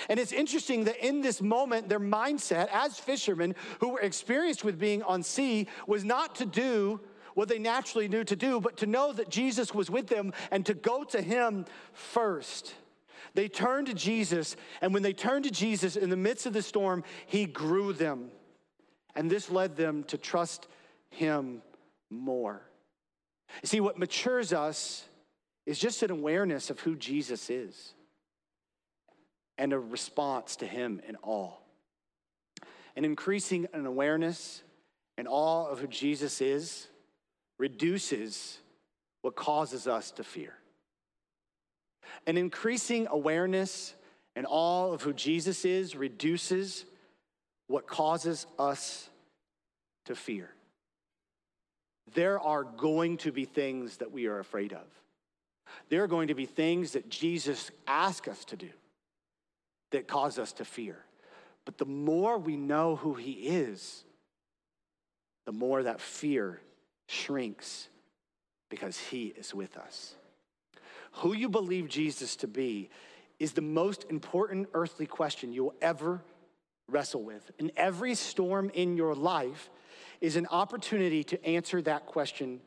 And 0.10 0.20
it's 0.20 0.32
interesting 0.32 0.86
that 0.86 1.06
in 1.06 1.22
this 1.22 1.42
moment, 1.42 1.90
their 1.90 2.00
mindset 2.00 2.70
as 2.72 2.98
fishermen 2.98 3.56
who 3.80 3.90
were 3.90 4.00
experienced 4.00 4.64
with 4.64 4.80
being 4.80 5.04
on 5.04 5.24
sea 5.24 5.68
was 5.86 6.04
not 6.04 6.36
to 6.36 6.46
do 6.46 7.02
what 7.34 7.48
they 7.48 7.60
naturally 7.60 8.08
knew 8.08 8.24
to 8.24 8.36
do, 8.36 8.60
but 8.60 8.78
to 8.78 8.86
know 8.86 9.14
that 9.14 9.30
Jesus 9.30 9.74
was 9.74 9.90
with 9.90 10.08
them 10.08 10.34
and 10.50 10.66
to 10.66 10.74
go 10.74 11.04
to 11.06 11.22
him 11.22 11.66
first. 11.94 12.74
They 13.34 13.48
turned 13.48 13.88
to 13.88 13.94
Jesus, 13.94 14.56
and 14.82 14.94
when 14.94 15.04
they 15.04 15.14
turned 15.14 15.46
to 15.46 15.52
Jesus 15.52 15.96
in 15.96 16.10
the 16.10 16.18
midst 16.18 16.46
of 16.46 16.54
the 16.54 16.62
storm, 16.62 17.04
he 17.26 17.46
grew 17.46 17.94
them. 17.94 18.32
And 19.16 19.30
this 19.30 19.50
led 19.50 19.76
them 19.76 20.04
to 20.06 20.18
trust 20.18 20.68
him 21.10 21.62
more. 22.10 22.62
You 23.62 23.68
see, 23.68 23.80
what 23.80 23.98
matures 23.98 24.54
us 24.54 25.06
is 25.66 25.80
just 25.80 26.04
an 26.04 26.12
awareness 26.12 26.70
of 26.70 26.80
who 26.80 26.96
Jesus 26.96 27.50
is 27.50 27.94
and 29.58 29.74
a 29.74 29.80
response 29.80 30.56
to 30.58 30.66
him 30.66 31.02
in 31.08 31.16
awe. 31.22 31.54
And 32.96 33.06
increasing 33.06 33.68
an 33.74 33.86
awareness 33.86 34.64
and 35.18 35.28
awe 35.28 35.68
of 35.68 35.80
who 35.80 35.88
Jesus 35.88 36.42
is 36.42 36.88
reduces 37.58 38.58
what 39.22 39.36
causes 39.36 39.88
us 39.88 40.12
to 40.12 40.24
fear. 40.24 40.56
An 42.28 42.38
increasing 42.38 43.08
awareness 43.10 43.94
and 44.36 44.46
all 44.46 44.94
of 44.94 45.02
who 45.02 45.14
Jesus 45.14 45.66
is 45.66 45.96
reduces 45.96 46.86
what 47.68 47.88
causes 47.88 48.46
us 48.60 49.10
to 50.06 50.16
fear. 50.16 50.50
There 52.14 52.40
are 52.40 52.64
going 52.64 53.18
to 53.18 53.32
be 53.32 53.46
things 53.46 53.98
that 53.98 54.12
we 54.12 54.28
are 54.28 54.40
afraid 54.40 54.74
of. 54.74 54.86
There 55.90 56.04
are 56.04 56.08
going 56.08 56.28
to 56.28 56.36
be 56.36 56.46
things 56.46 56.92
that 56.94 57.10
Jesus 57.10 57.72
asks 57.88 58.28
us 58.28 58.46
to 58.46 58.58
do 58.58 58.70
that 59.92 60.08
cause 60.08 60.38
us 60.38 60.54
to 60.54 60.66
fear. 60.66 60.98
But 61.66 61.78
the 61.78 61.86
more 61.86 62.38
we 62.38 62.58
know 62.58 62.96
who 62.96 63.14
he 63.14 63.32
is, 63.34 64.04
the 65.46 65.52
more 65.52 65.84
that 65.84 66.02
fear 66.02 66.60
shrinks 67.08 67.88
because 68.70 68.98
he 68.98 69.28
is 69.28 69.54
with 69.54 69.78
us. 69.78 70.16
Who 71.16 71.34
you 71.34 71.50
believe 71.50 71.88
Jesus 71.88 72.36
to 72.38 72.48
be 72.48 72.90
is 73.40 73.54
the 73.54 73.62
most 73.62 74.06
important 74.10 74.70
earthly 74.74 75.06
question 75.06 75.52
you'll 75.52 75.76
ever 75.82 76.22
wrestle 76.88 77.24
with. 77.24 77.50
And 77.60 77.72
every 77.76 78.16
storm 78.16 78.70
in 78.74 78.96
your 78.96 79.16
life 79.16 79.70
is 80.20 80.36
an 80.36 80.48
opportunity 80.48 81.24
to 81.26 81.46
answer 81.46 81.82
that 81.82 82.06
question 82.06 82.62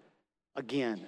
again. 0.57 1.07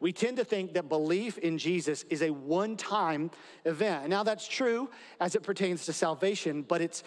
We 0.00 0.12
tend 0.12 0.38
to 0.38 0.44
think 0.44 0.74
that 0.74 0.88
belief 0.88 1.38
in 1.38 1.56
Jesus 1.56 2.04
is 2.10 2.22
a 2.22 2.30
one 2.30 2.76
time 2.76 3.30
event. 3.64 4.08
Now, 4.08 4.22
that's 4.22 4.48
true 4.48 4.90
as 5.20 5.34
it 5.34 5.42
pertains 5.42 5.86
to 5.86 5.92
salvation, 5.92 6.62
but 6.62 6.80
it's 6.80 7.04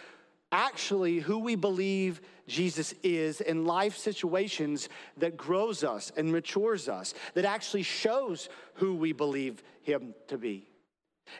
actually 0.51 1.19
who 1.19 1.39
we 1.39 1.55
believe 1.55 2.21
Jesus 2.47 2.93
is 3.03 3.41
in 3.41 3.65
life 3.65 3.97
situations 3.97 4.89
that 5.17 5.35
grows 5.35 5.83
us 5.83 6.11
and 6.15 6.31
matures 6.31 6.87
us, 6.87 7.13
that 7.33 7.45
actually 7.45 7.83
shows 7.83 8.49
who 8.75 8.95
we 8.95 9.11
believe 9.11 9.61
him 9.81 10.13
to 10.27 10.37
be. 10.37 10.67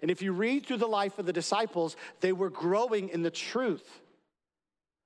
And 0.02 0.12
if 0.12 0.22
you 0.22 0.34
read 0.34 0.66
through 0.66 0.78
the 0.78 0.88
life 0.88 1.18
of 1.18 1.26
the 1.26 1.34
disciples, 1.34 1.96
they 2.20 2.34
were 2.34 2.50
growing 2.50 3.10
in 3.10 3.22
the 3.22 3.32
truth 3.32 4.02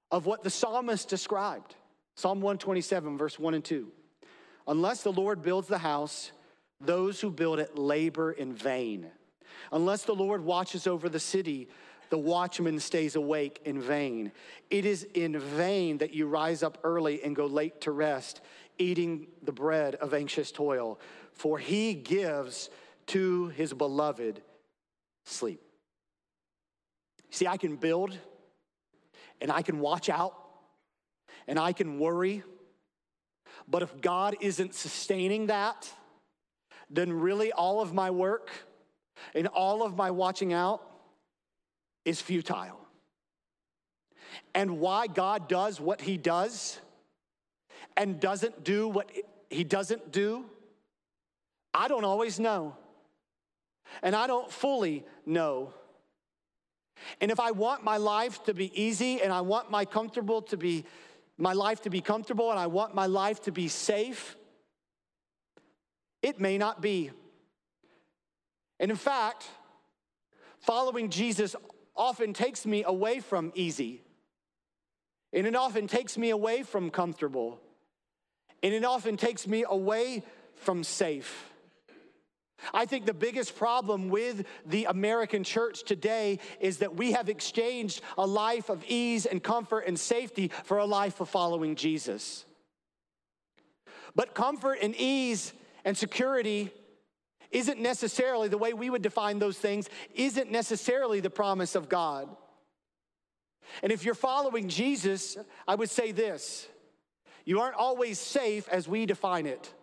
of 0.10 0.26
what 0.26 0.44
the 0.44 0.50
psalmist 0.50 1.08
described. 1.08 1.76
Psalm 2.16 2.42
127, 2.42 3.18
verse 3.18 3.38
1 3.40 3.54
and 3.54 3.64
2. 3.64 3.88
Unless 4.68 5.04
the 5.04 5.12
Lord 5.12 5.42
builds 5.42 5.68
the 5.68 5.78
house, 5.78 6.32
those 6.80 7.22
who 7.22 7.30
build 7.30 7.60
it 7.60 7.78
labor 7.78 8.32
in 8.32 8.54
vain. 8.54 9.08
Unless 9.72 10.04
the 10.04 10.16
Lord 10.16 10.44
watches 10.44 10.88
over 10.88 11.08
the 11.10 11.20
city, 11.20 11.70
the 12.12 12.18
watchman 12.18 12.78
stays 12.80 13.16
awake 13.16 13.62
in 13.64 13.82
vain. 13.82 14.34
It 14.70 14.86
is 14.86 15.08
in 15.14 15.40
vain 15.40 16.00
that 16.00 16.14
you 16.14 16.28
rise 16.28 16.62
up 16.62 16.78
early 16.84 17.24
and 17.24 17.34
go 17.34 17.46
late 17.46 17.80
to 17.82 17.92
rest, 17.92 18.42
eating 18.78 19.28
the 19.42 19.54
bread 19.54 19.96
of 19.96 20.14
anxious 20.14 20.52
toil, 20.52 21.00
for 21.32 21.58
he 21.58 21.94
gives 21.94 22.70
to 23.08 23.48
his 23.50 23.74
beloved 23.74 24.42
sleep. 25.26 25.62
See, 27.30 27.48
I 27.48 27.56
can 27.56 27.78
build 27.78 28.18
and 29.40 29.50
I 29.50 29.62
can 29.62 29.80
watch 29.80 30.10
out 30.10 30.36
and 31.48 31.58
I 31.58 31.72
can 31.72 31.98
worry, 31.98 32.44
but 33.70 33.84
if 33.84 34.02
God 34.02 34.36
isn't 34.42 34.76
sustaining 34.76 35.48
that, 35.48 35.90
then 36.90 37.14
really 37.14 37.54
all 37.54 37.80
of 37.80 37.94
my 37.94 38.10
work 38.10 38.52
and 39.34 39.48
all 39.48 39.82
of 39.82 39.96
my 39.96 40.12
watching 40.12 40.52
out 40.52 40.91
is 42.06 42.22
futile. 42.22 42.80
And 44.54 44.80
why 44.80 45.08
God 45.08 45.48
does 45.48 45.80
what 45.80 46.02
he 46.02 46.18
does 46.18 46.80
and 47.98 48.20
doesn't 48.20 48.64
do 48.64 48.88
what 48.88 49.12
he 49.50 49.64
doesn't 49.64 50.12
do, 50.12 50.46
I 51.74 51.88
don't 51.88 52.06
always 52.06 52.40
know. 52.40 52.76
And 54.02 54.16
I 54.16 54.28
don't 54.28 54.52
fully 54.52 55.06
know. 55.26 55.74
And 57.20 57.32
if 57.32 57.40
I 57.40 57.52
want 57.52 57.84
my 57.84 57.98
life 57.98 58.44
to 58.46 58.54
be 58.54 58.72
easy 58.80 59.22
and 59.22 59.34
I 59.34 59.42
want 59.42 59.72
my 59.72 59.86
comfortable 59.86 60.42
to 60.44 60.58
be 60.58 60.86
my 61.38 61.54
life 61.54 61.82
to 61.82 61.90
be 61.90 62.02
comfortable 62.02 62.52
and 62.52 62.60
I 62.60 62.68
want 62.68 62.94
my 62.94 63.08
life 63.08 63.42
to 63.44 63.52
be 63.52 63.68
safe, 63.68 64.38
it 66.22 66.40
may 66.40 66.58
not 66.58 66.82
be. 66.82 67.12
And 68.80 68.92
in 68.92 68.98
fact, 68.98 69.48
following 70.60 71.10
Jesus 71.10 71.56
often 72.02 72.34
takes 72.34 72.66
me 72.66 72.84
away 72.84 73.20
from 73.20 73.52
easy. 73.54 74.02
And 75.32 75.46
it 75.46 75.56
often 75.56 75.88
takes 75.88 76.18
me 76.18 76.32
away 76.32 76.64
from 76.64 76.90
comfortable. 76.90 77.60
And 78.64 78.74
it 78.74 78.84
often 78.84 79.18
takes 79.18 79.48
me 79.48 79.64
away 79.70 80.24
from 80.56 80.84
safe. 80.84 81.52
I 82.74 82.86
think 82.86 83.06
the 83.06 83.14
biggest 83.14 83.56
problem 83.56 84.10
with 84.10 84.46
the 84.66 84.86
American 84.86 85.44
church 85.44 85.84
today 85.84 86.40
is 86.60 86.80
that 86.80 86.96
we 86.96 87.12
have 87.12 87.30
exchanged 87.30 88.02
a 88.18 88.26
life 88.26 88.70
of 88.70 88.84
ease 88.88 89.28
and 89.28 89.42
comfort 89.42 89.86
and 89.86 90.00
safety 90.00 90.52
for 90.64 90.80
a 90.80 90.86
life 90.86 91.22
of 91.22 91.30
following 91.30 91.76
Jesus. 91.76 92.46
But 94.16 94.34
comfort 94.34 94.80
and 94.82 94.96
ease 94.96 95.54
and 95.86 95.96
security 95.96 96.72
isn't 97.52 97.80
necessarily 97.80 98.48
the 98.48 98.58
way 98.58 98.74
we 98.74 98.90
would 98.90 99.02
define 99.02 99.40
those 99.40 99.58
things, 99.58 99.90
isn't 100.16 100.52
necessarily 100.52 101.20
the 101.20 101.30
promise 101.30 101.76
of 101.76 101.90
God. 101.90 102.30
And 103.84 103.92
if 103.92 104.04
you're 104.04 104.16
following 104.16 104.70
Jesus, 104.70 105.38
I 105.68 105.76
would 105.76 105.90
say 105.90 106.12
this 106.12 106.68
you 107.46 107.60
aren't 107.60 107.76
always 107.76 108.20
safe 108.20 108.70
as 108.70 108.88
we 108.88 109.06
define 109.06 109.46
it, 109.46 109.74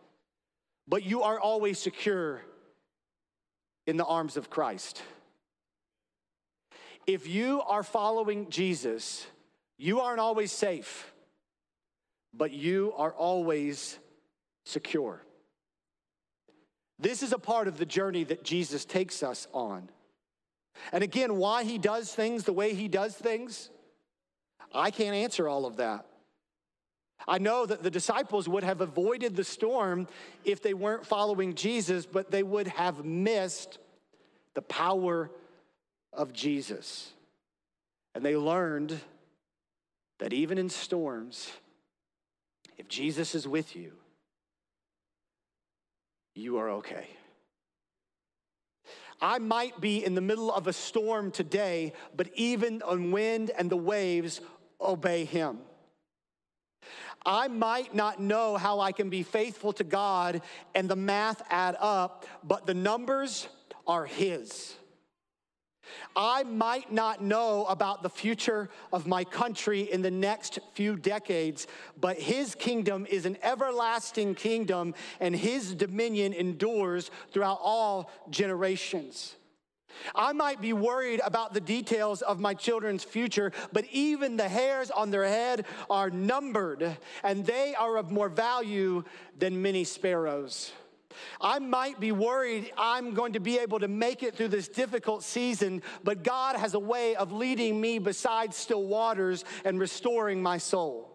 but 0.87 1.05
you 1.05 1.23
are 1.23 1.41
always 1.41 1.79
secure 1.79 2.43
in 3.87 3.97
the 3.97 4.05
arms 4.05 4.37
of 4.37 4.51
Christ. 4.51 5.03
If 7.07 7.27
you 7.27 7.63
are 7.63 7.83
following 7.83 8.51
Jesus, 8.51 9.27
you 9.79 10.01
aren't 10.01 10.21
always 10.21 10.53
safe, 10.53 11.13
but 12.35 12.53
you 12.53 12.93
are 12.97 13.13
always 13.13 13.99
secure. 14.67 15.23
This 16.99 17.23
is 17.23 17.33
a 17.33 17.39
part 17.39 17.69
of 17.69 17.79
the 17.79 17.87
journey 17.87 18.25
that 18.25 18.45
Jesus 18.45 18.85
takes 18.85 19.23
us 19.23 19.47
on. 19.53 19.89
And 20.93 21.05
again, 21.05 21.37
why 21.37 21.65
he 21.65 21.79
does 21.79 22.13
things 22.15 22.45
the 22.45 22.53
way 22.53 22.75
he 22.75 22.89
does 22.89 23.15
things, 23.15 23.71
I 24.75 24.91
can't 24.91 25.15
answer 25.15 25.49
all 25.49 25.67
of 25.67 25.77
that. 25.77 26.07
I 27.27 27.39
know 27.39 27.67
that 27.67 27.83
the 27.83 27.91
disciples 27.91 28.49
would 28.49 28.63
have 28.63 28.81
avoided 28.81 29.35
the 29.35 29.45
storm 29.45 30.07
if 30.45 30.63
they 30.63 30.75
weren't 30.75 31.07
following 31.07 31.55
Jesus, 31.55 32.07
but 32.07 32.31
they 32.31 32.43
would 32.43 32.69
have 32.69 33.05
missed 33.05 33.79
the 34.55 34.63
power 34.63 35.31
of 36.13 36.33
Jesus. 36.33 37.13
And 38.15 38.25
they 38.25 38.37
learned 38.37 38.99
that 40.19 40.33
even 40.33 40.59
in 40.59 40.69
storms, 40.69 41.51
if 42.77 42.89
Jesus 42.89 43.35
is 43.35 43.47
with 43.47 43.75
you, 43.75 43.93
you 46.39 46.59
are 46.59 46.71
okay. 46.71 47.07
I 49.21 49.39
might 49.39 49.81
be 49.81 50.05
in 50.05 50.15
the 50.15 50.21
middle 50.21 50.53
of 50.53 50.69
a 50.69 50.73
storm 50.73 51.33
today, 51.33 51.93
but 52.17 52.29
even 52.35 52.83
on 52.83 53.11
wind 53.11 53.51
and 53.59 53.69
the 53.69 53.77
waves 53.77 54.41
obey 54.81 55.25
him. 55.25 55.59
I 57.27 57.49
might 57.49 57.95
not 57.95 58.21
know 58.21 58.57
how 58.57 58.81
I 58.81 58.93
can 58.93 59.11
be 59.11 59.23
faithful 59.23 59.73
to 59.75 59.85
God 59.85 60.41
and 60.75 60.89
the 60.89 60.97
math 60.97 61.43
add 61.51 61.77
up, 61.81 62.25
but 62.45 62.67
the 62.67 62.75
numbers 62.75 63.49
are 63.87 64.07
His. 64.07 64.75
I 66.17 66.43
might 66.45 66.93
not 66.93 67.23
know 67.23 67.65
about 67.67 68.03
the 68.03 68.11
future 68.11 68.69
of 68.93 69.07
my 69.07 69.25
country 69.25 69.83
in 69.83 70.03
the 70.03 70.11
next 70.11 70.59
few 70.73 70.97
decades, 70.97 71.67
but 72.01 72.19
his 72.19 72.55
kingdom 72.55 73.07
is 73.09 73.27
an 73.27 73.39
everlasting 73.43 74.35
kingdom 74.35 74.95
and 75.21 75.35
his 75.35 75.75
dominion 75.75 76.33
endures 76.33 77.11
throughout 77.33 77.59
all 77.63 78.11
generations. 78.31 79.37
I 80.15 80.33
might 80.33 80.61
be 80.61 80.73
worried 80.73 81.21
about 81.25 81.55
the 81.55 81.61
details 81.61 82.23
of 82.23 82.41
my 82.41 82.55
children's 82.55 83.05
future, 83.05 83.53
but 83.73 83.85
even 83.91 84.37
the 84.37 84.49
hairs 84.49 84.91
on 84.91 85.11
their 85.11 85.25
head 85.25 85.67
are 85.91 86.11
numbered, 86.11 86.99
and 87.23 87.45
they 87.45 87.75
are 87.75 87.97
of 87.97 88.11
more 88.11 88.29
value 88.29 89.05
than 89.39 89.61
many 89.63 89.85
sparrows. 89.85 90.73
I 91.41 91.59
might 91.59 92.01
be 92.01 92.13
worried 92.13 92.73
I'm 92.77 93.15
going 93.15 93.33
to 93.35 93.41
be 93.41 93.59
able 93.59 93.81
to 93.81 93.89
make 93.89 94.23
it 94.23 94.35
through 94.35 94.49
this 94.49 94.69
difficult 94.69 95.23
season, 95.23 95.83
but 96.05 96.23
God 96.23 96.57
has 96.57 96.75
a 96.75 96.79
way 96.79 97.17
of 97.17 97.33
leading 97.33 97.81
me 97.81 97.99
beside 97.99 98.55
still 98.55 98.85
waters 98.85 99.45
and 99.65 99.81
restoring 99.81 100.43
my 100.43 100.59
soul. 100.59 101.15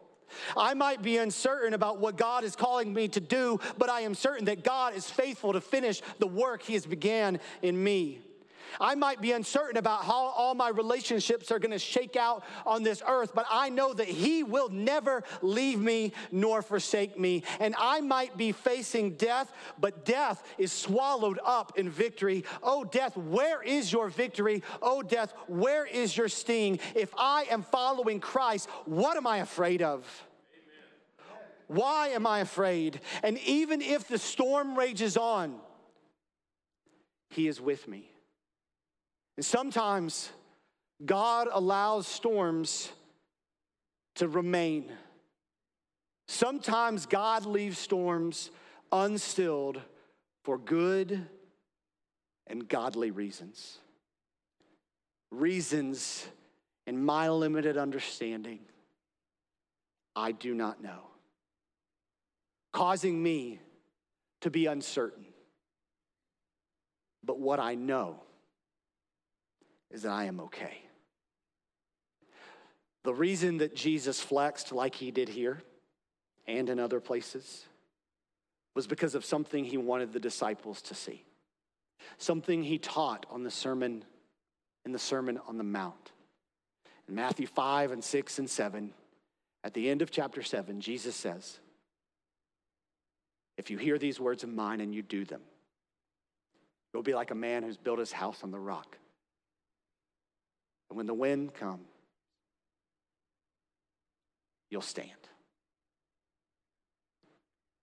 I 0.58 0.74
might 0.74 1.02
be 1.02 1.18
uncertain 1.18 1.74
about 1.74 2.00
what 2.00 2.18
God 2.18 2.44
is 2.44 2.56
calling 2.56 2.94
me 2.94 3.08
to 3.10 3.20
do, 3.20 3.60
but 3.78 3.90
I 3.90 4.02
am 4.02 4.16
certain 4.16 4.46
that 4.46 4.64
God 4.64 4.96
is 4.96 5.10
faithful 5.10 5.54
to 5.54 5.62
finish 5.62 6.02
the 6.20 6.28
work 6.28 6.64
He 6.64 6.74
has 6.74 6.86
began 6.86 7.40
in 7.62 7.82
me. 7.82 8.22
I 8.80 8.96
might 8.96 9.22
be 9.22 9.32
uncertain 9.32 9.78
about 9.78 10.06
how 10.06 10.14
all 10.14 10.56
my 10.56 10.70
relationships 10.70 11.52
are 11.52 11.60
going 11.60 11.72
to 11.72 11.80
shake 11.80 12.16
out 12.16 12.44
on 12.66 12.84
this 12.84 13.02
earth, 13.08 13.32
but 13.34 13.46
I 13.50 13.70
know 13.70 13.94
that 13.94 14.08
He 14.08 14.44
will 14.44 14.70
never 14.70 15.24
leave 15.42 15.80
me 15.80 16.14
nor 16.32 16.62
forsake 16.62 17.20
me. 17.20 17.44
And 17.60 17.76
I 17.78 18.02
might 18.02 18.38
be 18.38 18.52
facing 18.52 19.12
death, 19.16 19.52
but 19.80 20.06
death 20.06 20.44
is 20.58 20.72
swallowed 20.72 21.40
up 21.46 21.78
in 21.78 21.90
victory. 21.90 22.44
Oh, 22.62 22.84
death, 22.84 23.18
where 23.18 23.62
is 23.62 23.92
your 23.92 24.10
victory? 24.10 24.64
Oh, 24.82 25.02
death, 25.02 25.34
where 25.48 25.86
is 25.86 26.16
your 26.16 26.30
sting? 26.30 26.80
If 26.96 27.14
I 27.18 27.46
am 27.50 27.64
following 27.64 28.20
Christ, 28.20 28.70
what 28.86 29.18
am 29.18 29.28
I 29.28 29.38
afraid 29.40 29.82
of? 29.82 30.06
Why 31.68 32.10
am 32.10 32.28
I 32.28 32.40
afraid? 32.40 33.00
And 33.24 33.40
even 33.40 33.82
if 33.82 34.08
the 34.08 34.18
storm 34.18 34.78
rages 34.78 35.18
on, 35.18 35.60
He 37.30 37.48
is 37.48 37.60
with 37.60 37.88
me. 37.88 38.13
And 39.38 39.46
sometimes 39.46 40.30
God 41.04 41.48
allows 41.52 42.08
storms 42.08 42.92
to 44.16 44.28
remain. 44.28 44.92
Sometimes 46.28 47.06
God 47.06 47.46
leaves 47.46 47.78
storms 47.78 48.52
unstilled 48.92 49.82
for 50.44 50.58
good 50.58 51.28
and 52.48 52.68
godly 52.68 53.12
reasons. 53.12 53.80
Reasons, 55.32 56.28
in 56.86 57.04
my 57.04 57.30
limited 57.30 57.76
understanding, 57.76 58.60
I 60.16 60.32
do 60.32 60.54
not 60.54 60.82
know, 60.84 61.08
causing 62.72 63.22
me 63.22 63.60
to 64.42 64.52
be 64.52 64.68
uncertain. 64.68 65.26
But 67.24 67.40
what 67.40 67.60
I 67.60 67.74
know 67.74 68.20
is 69.94 70.02
that 70.02 70.12
I 70.12 70.26
am 70.26 70.42
okay. 70.42 70.82
The 73.04 73.14
reason 73.14 73.58
that 73.60 73.76
Jesus 73.76 74.20
flexed 74.20 74.74
like 74.74 74.96
he 74.96 75.12
did 75.12 75.30
here 75.30 75.62
and 76.48 76.68
in 76.70 76.80
other 76.80 77.00
places 77.00 77.66
was 78.76 78.88
because 78.88 79.16
of 79.16 79.24
something 79.24 79.64
he 79.64 79.78
wanted 79.78 80.12
the 80.12 80.20
disciples 80.20 80.82
to 80.82 80.96
see. 80.96 81.24
Something 82.18 82.64
he 82.64 82.78
taught 82.78 83.26
on 83.30 83.44
the 83.44 83.52
sermon 83.52 84.04
in 84.86 84.92
the 84.92 85.00
Sermon 85.00 85.40
on 85.48 85.58
the 85.58 85.64
Mount. 85.64 86.12
In 87.08 87.16
Matthew 87.16 87.48
5 87.48 87.92
and 87.92 88.04
6 88.04 88.40
and 88.40 88.50
7, 88.50 88.94
at 89.64 89.74
the 89.74 89.90
end 89.90 90.02
of 90.02 90.12
chapter 90.12 90.42
7, 90.42 90.82
Jesus 90.82 91.16
says, 91.16 91.60
If 93.58 93.70
you 93.70 93.78
hear 93.78 93.98
these 93.98 94.20
words 94.20 94.44
of 94.44 94.50
mine 94.50 94.82
and 94.82 94.94
you 94.94 95.02
do 95.02 95.26
them, 95.26 95.42
you'll 96.94 97.04
be 97.04 97.14
like 97.14 97.32
a 97.32 97.36
man 97.36 97.64
who's 97.64 97.78
built 97.78 98.00
his 98.00 98.12
house 98.12 98.44
on 98.44 98.52
the 98.52 98.60
rock. 98.60 98.98
And 100.94 100.98
when 101.00 101.08
the 101.08 101.14
wind 101.16 101.56
comes, 101.56 101.88
you'll 104.70 104.82
stand. 104.82 105.10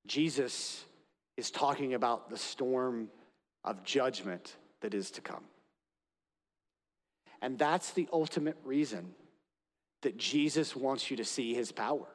Jesus 0.06 0.84
is 1.36 1.50
talking 1.50 1.94
about 1.94 2.30
the 2.30 2.36
storm 2.36 3.08
of 3.64 3.82
judgment 3.82 4.54
that 4.82 4.94
is 4.94 5.10
to 5.10 5.20
come. 5.20 5.42
And 7.42 7.58
that's 7.58 7.90
the 7.90 8.08
ultimate 8.12 8.58
reason 8.62 9.12
that 10.02 10.16
Jesus 10.16 10.76
wants 10.76 11.10
you 11.10 11.16
to 11.16 11.24
see 11.24 11.52
his 11.52 11.72
power 11.72 12.06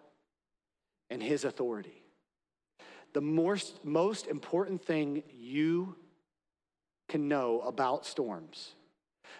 and 1.09 1.21
his 1.21 1.43
authority. 1.43 2.03
The 3.11 3.19
most, 3.19 3.83
most 3.83 4.27
important 4.27 4.81
thing 4.81 5.23
you 5.33 5.97
can 7.09 7.27
know 7.27 7.59
about 7.59 8.05
storms 8.05 8.75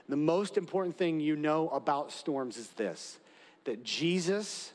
The 0.08 0.17
most 0.17 0.58
important 0.58 0.98
thing 0.98 1.19
you 1.19 1.36
know 1.36 1.69
about 1.69 2.12
storms 2.12 2.58
is 2.58 2.69
this 2.69 3.19
that 3.65 3.84
Jesus 3.84 4.71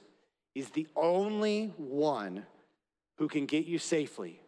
is 0.55 0.71
the 0.71 0.89
only 0.97 1.73
one 1.77 2.45
who 3.19 3.29
can 3.29 3.47
get 3.47 3.67
you 3.67 3.79
safely 3.79 4.41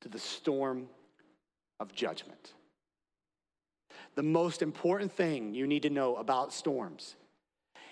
to 0.00 0.08
the 0.08 0.18
storm 0.18 0.88
of 1.80 1.92
judgment. 1.92 2.52
The 4.14 4.22
most 4.22 4.62
important 4.62 5.12
thing 5.12 5.54
you 5.54 5.66
need 5.66 5.82
to 5.82 5.90
know 5.90 6.16
about 6.16 6.52
storms 6.52 7.16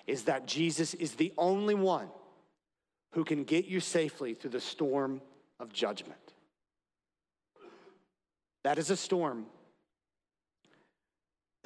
is 0.07 0.25
that 0.25 0.47
Jesus 0.47 0.95
is 0.95 1.15
the 1.15 1.33
only 1.37 1.75
one 1.75 2.09
who 3.13 3.25
can 3.25 3.45
get 3.45 3.67
you 3.67 3.81
safely 3.81 4.35
through 4.35 4.51
the 4.51 4.61
storm 4.61 5.21
of 5.59 5.73
judgment. 5.73 6.35
That 8.63 8.79
is 8.79 8.91
a 8.91 8.97
storm 8.97 9.47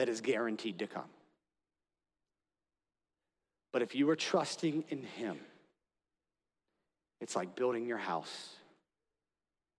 that 0.00 0.08
is 0.08 0.22
guaranteed 0.22 0.78
to 0.78 0.86
come. 0.86 1.10
But 3.70 3.82
if 3.82 3.94
you 3.94 4.08
are 4.08 4.16
trusting 4.16 4.84
in 4.88 5.02
Him, 5.02 5.36
it's 7.20 7.36
like 7.36 7.54
building 7.54 7.84
your 7.84 7.98
house 7.98 8.54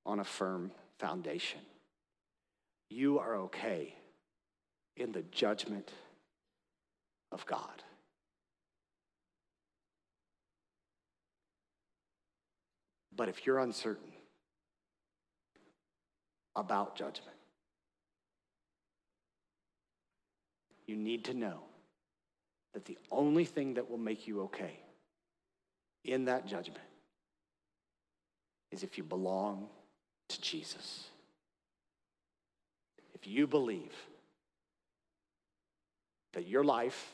on 0.05 0.19
a 0.19 0.23
firm 0.23 0.69
foundation. 0.99 1.61
You 2.91 3.17
are 3.17 3.35
okay 3.37 3.95
in 4.95 5.11
the 5.11 5.23
judgment 5.31 5.91
of 7.31 7.43
God. 7.47 7.81
But 13.15 13.27
if 13.27 13.47
you're 13.47 13.57
uncertain 13.57 14.11
about 16.55 16.95
judgment, 16.95 17.40
you 20.91 20.97
need 20.97 21.23
to 21.25 21.33
know 21.33 21.61
that 22.73 22.85
the 22.85 22.97
only 23.11 23.45
thing 23.45 23.75
that 23.75 23.89
will 23.89 23.97
make 23.97 24.27
you 24.27 24.41
okay 24.41 24.77
in 26.03 26.25
that 26.25 26.45
judgment 26.45 26.83
is 28.71 28.83
if 28.83 28.97
you 28.97 29.03
belong 29.03 29.67
to 30.27 30.41
Jesus. 30.41 31.07
If 33.13 33.25
you 33.25 33.47
believe 33.47 33.93
that 36.33 36.47
your 36.47 36.63
life, 36.63 37.11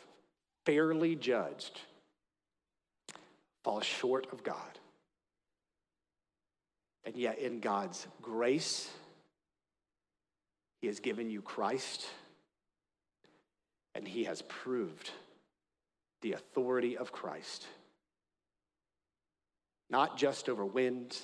fairly 0.65 1.15
judged, 1.15 1.79
falls 3.63 3.85
short 3.85 4.27
of 4.31 4.43
God, 4.43 4.79
and 7.03 7.15
yet 7.15 7.39
in 7.39 7.59
God's 7.59 8.07
grace, 8.21 8.89
He 10.81 10.87
has 10.87 10.99
given 10.99 11.29
you 11.29 11.41
Christ, 11.41 12.07
and 13.97 14.07
He 14.07 14.25
has 14.25 14.43
proved 14.43 15.09
the 16.21 16.33
authority 16.33 16.95
of 16.95 17.11
Christ, 17.11 17.65
not 19.89 20.17
just 20.17 20.49
over 20.49 20.63
winds 20.63 21.23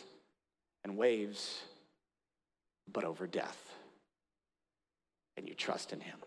and 0.83 0.97
waves, 0.97 1.61
but 2.91 3.03
over 3.03 3.27
death. 3.27 3.57
And 5.37 5.47
you 5.47 5.53
trust 5.53 5.93
in 5.93 5.99
Him. 5.99 6.17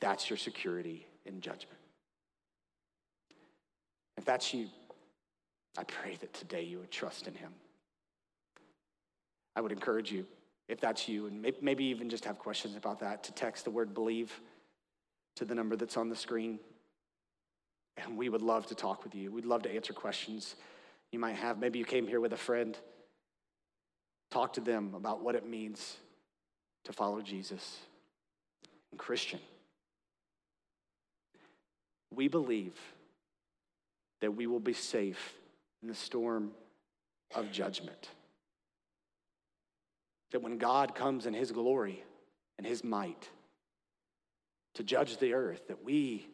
That's 0.00 0.30
your 0.30 0.38
security 0.38 1.06
in 1.26 1.42
judgment. 1.42 1.78
If 4.16 4.24
that's 4.24 4.54
you, 4.54 4.68
I 5.76 5.84
pray 5.84 6.16
that 6.20 6.32
today 6.32 6.62
you 6.62 6.78
would 6.78 6.90
trust 6.90 7.28
in 7.28 7.34
Him. 7.34 7.52
I 9.56 9.60
would 9.60 9.72
encourage 9.72 10.10
you, 10.10 10.24
if 10.68 10.80
that's 10.80 11.06
you, 11.06 11.26
and 11.26 11.54
maybe 11.60 11.84
even 11.84 12.08
just 12.08 12.24
have 12.24 12.38
questions 12.38 12.76
about 12.76 13.00
that, 13.00 13.24
to 13.24 13.32
text 13.32 13.64
the 13.64 13.70
word 13.70 13.92
believe 13.92 14.32
to 15.36 15.44
the 15.44 15.54
number 15.54 15.76
that's 15.76 15.96
on 15.96 16.08
the 16.08 16.16
screen. 16.16 16.58
And 17.96 18.16
we 18.16 18.28
would 18.28 18.42
love 18.42 18.66
to 18.66 18.74
talk 18.74 19.04
with 19.04 19.14
you. 19.14 19.30
We'd 19.30 19.44
love 19.44 19.62
to 19.62 19.74
answer 19.74 19.92
questions 19.92 20.56
you 21.12 21.18
might 21.18 21.36
have. 21.36 21.58
Maybe 21.58 21.78
you 21.78 21.84
came 21.84 22.06
here 22.06 22.20
with 22.20 22.32
a 22.32 22.36
friend. 22.36 22.76
Talk 24.30 24.54
to 24.54 24.60
them 24.60 24.94
about 24.94 25.22
what 25.22 25.34
it 25.34 25.48
means 25.48 25.96
to 26.84 26.92
follow 26.92 27.20
Jesus. 27.20 27.78
And 28.90 28.98
Christian, 28.98 29.40
we 32.14 32.28
believe 32.28 32.78
that 34.20 34.34
we 34.34 34.46
will 34.46 34.60
be 34.60 34.72
safe 34.72 35.34
in 35.82 35.88
the 35.88 35.94
storm 35.94 36.50
of 37.34 37.52
judgment. 37.52 38.08
That 40.32 40.42
when 40.42 40.58
God 40.58 40.94
comes 40.94 41.26
in 41.26 41.34
his 41.34 41.52
glory 41.52 42.02
and 42.58 42.66
his 42.66 42.82
might 42.82 43.28
to 44.74 44.82
judge 44.82 45.18
the 45.18 45.34
earth, 45.34 45.68
that 45.68 45.84
we 45.84 46.26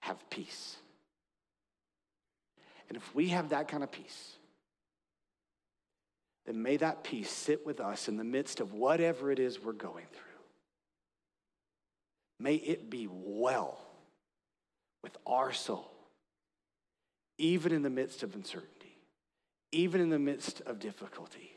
have 0.00 0.28
peace. 0.30 0.76
And 2.88 2.96
if 2.96 3.14
we 3.14 3.28
have 3.28 3.50
that 3.50 3.68
kind 3.68 3.82
of 3.82 3.90
peace, 3.90 4.36
then 6.44 6.62
may 6.62 6.76
that 6.76 7.04
peace 7.04 7.30
sit 7.30 7.64
with 7.64 7.80
us 7.80 8.08
in 8.08 8.16
the 8.16 8.24
midst 8.24 8.60
of 8.60 8.72
whatever 8.72 9.30
it 9.30 9.38
is 9.38 9.62
we're 9.62 9.72
going 9.72 10.06
through. 10.12 10.22
May 12.40 12.56
it 12.56 12.90
be 12.90 13.08
well 13.10 13.78
with 15.02 15.16
our 15.26 15.52
soul, 15.52 15.90
even 17.38 17.72
in 17.72 17.82
the 17.82 17.90
midst 17.90 18.24
of 18.24 18.34
uncertainty, 18.34 18.98
even 19.70 20.00
in 20.00 20.10
the 20.10 20.18
midst 20.18 20.60
of 20.62 20.80
difficulty. 20.80 21.52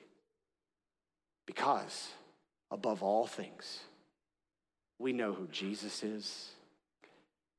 Because, 1.47 2.09
above 2.71 3.03
all 3.03 3.25
things, 3.25 3.79
we 4.99 5.13
know 5.13 5.33
who 5.33 5.47
Jesus 5.47 6.03
is 6.03 6.49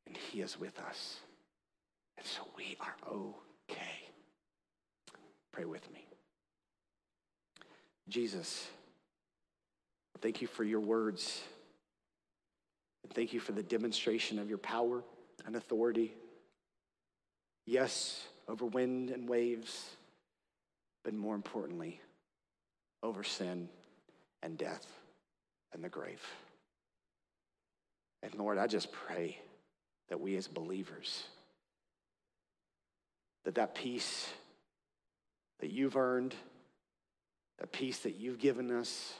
and 0.06 0.16
he 0.16 0.40
is 0.40 0.58
with 0.58 0.78
us. 0.78 1.20
And 2.16 2.26
so 2.26 2.42
we 2.56 2.76
are 2.80 2.96
okay. 3.10 4.10
Pray 5.52 5.64
with 5.64 5.90
me. 5.92 6.06
Jesus, 8.08 8.68
thank 10.20 10.40
you 10.40 10.46
for 10.46 10.64
your 10.64 10.80
words. 10.80 11.42
And 13.02 13.12
thank 13.12 13.32
you 13.32 13.40
for 13.40 13.52
the 13.52 13.62
demonstration 13.62 14.38
of 14.38 14.48
your 14.48 14.58
power 14.58 15.02
and 15.44 15.56
authority. 15.56 16.14
Yes, 17.66 18.24
over 18.48 18.64
wind 18.64 19.10
and 19.10 19.28
waves, 19.28 19.90
but 21.04 21.14
more 21.14 21.34
importantly, 21.34 22.00
over 23.02 23.24
sin 23.24 23.68
and 24.42 24.56
death 24.56 24.86
and 25.72 25.82
the 25.82 25.88
grave. 25.88 26.22
And 28.26 28.34
Lord, 28.34 28.58
I 28.58 28.66
just 28.66 28.90
pray 28.90 29.38
that 30.08 30.20
we 30.20 30.36
as 30.36 30.48
believers, 30.48 31.22
that 33.44 33.54
that 33.54 33.76
peace 33.76 34.28
that 35.60 35.70
you've 35.70 35.96
earned, 35.96 36.34
that 37.60 37.70
peace 37.70 38.00
that 38.00 38.16
you've 38.16 38.40
given 38.40 38.72
us, 38.72 39.14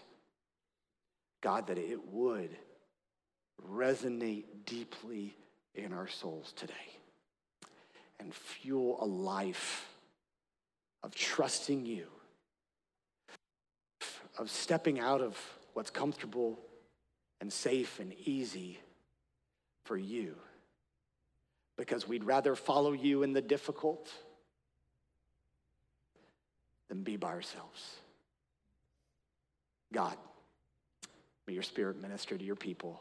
God, 1.41 1.69
that 1.69 1.79
it 1.79 2.05
would 2.13 2.51
resonate 3.71 4.45
deeply 4.65 5.37
in 5.77 5.93
our 5.93 6.09
souls 6.09 6.53
today 6.57 6.75
and 8.19 8.35
fuel 8.35 8.99
a 9.01 9.07
life 9.07 9.89
of 11.05 11.15
trusting 11.15 11.87
you, 11.87 12.07
of 14.37 14.51
stepping 14.51 14.99
out 14.99 15.21
of 15.21 15.39
what's 15.75 15.91
comfortable 15.91 16.59
and 17.41 17.53
safe 17.53 18.01
and 18.01 18.13
easy 18.25 18.81
for 19.87 19.97
you 19.97 20.35
because 21.77 22.09
we'd 22.09 22.25
rather 22.25 22.55
follow 22.55 22.93
you 22.93 23.23
in 23.23 23.33
the 23.33 23.43
difficult 23.43 24.11
than 26.89 27.03
be 27.03 27.17
by 27.17 27.29
ourselves. 27.29 27.97
God, 29.93 30.17
may 31.47 31.55
your 31.55 31.63
spirit 31.63 32.01
minister 32.01 32.37
to 32.37 32.45
your 32.45 32.57
people 32.57 33.01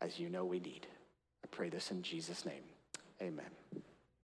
as 0.00 0.18
you 0.18 0.28
know 0.28 0.44
we 0.44 0.60
need. 0.60 0.86
I 1.44 1.46
pray 1.50 1.68
this 1.68 1.90
in 1.90 2.02
Jesus' 2.02 2.44
name. 2.44 2.62
Amen. 3.22 3.50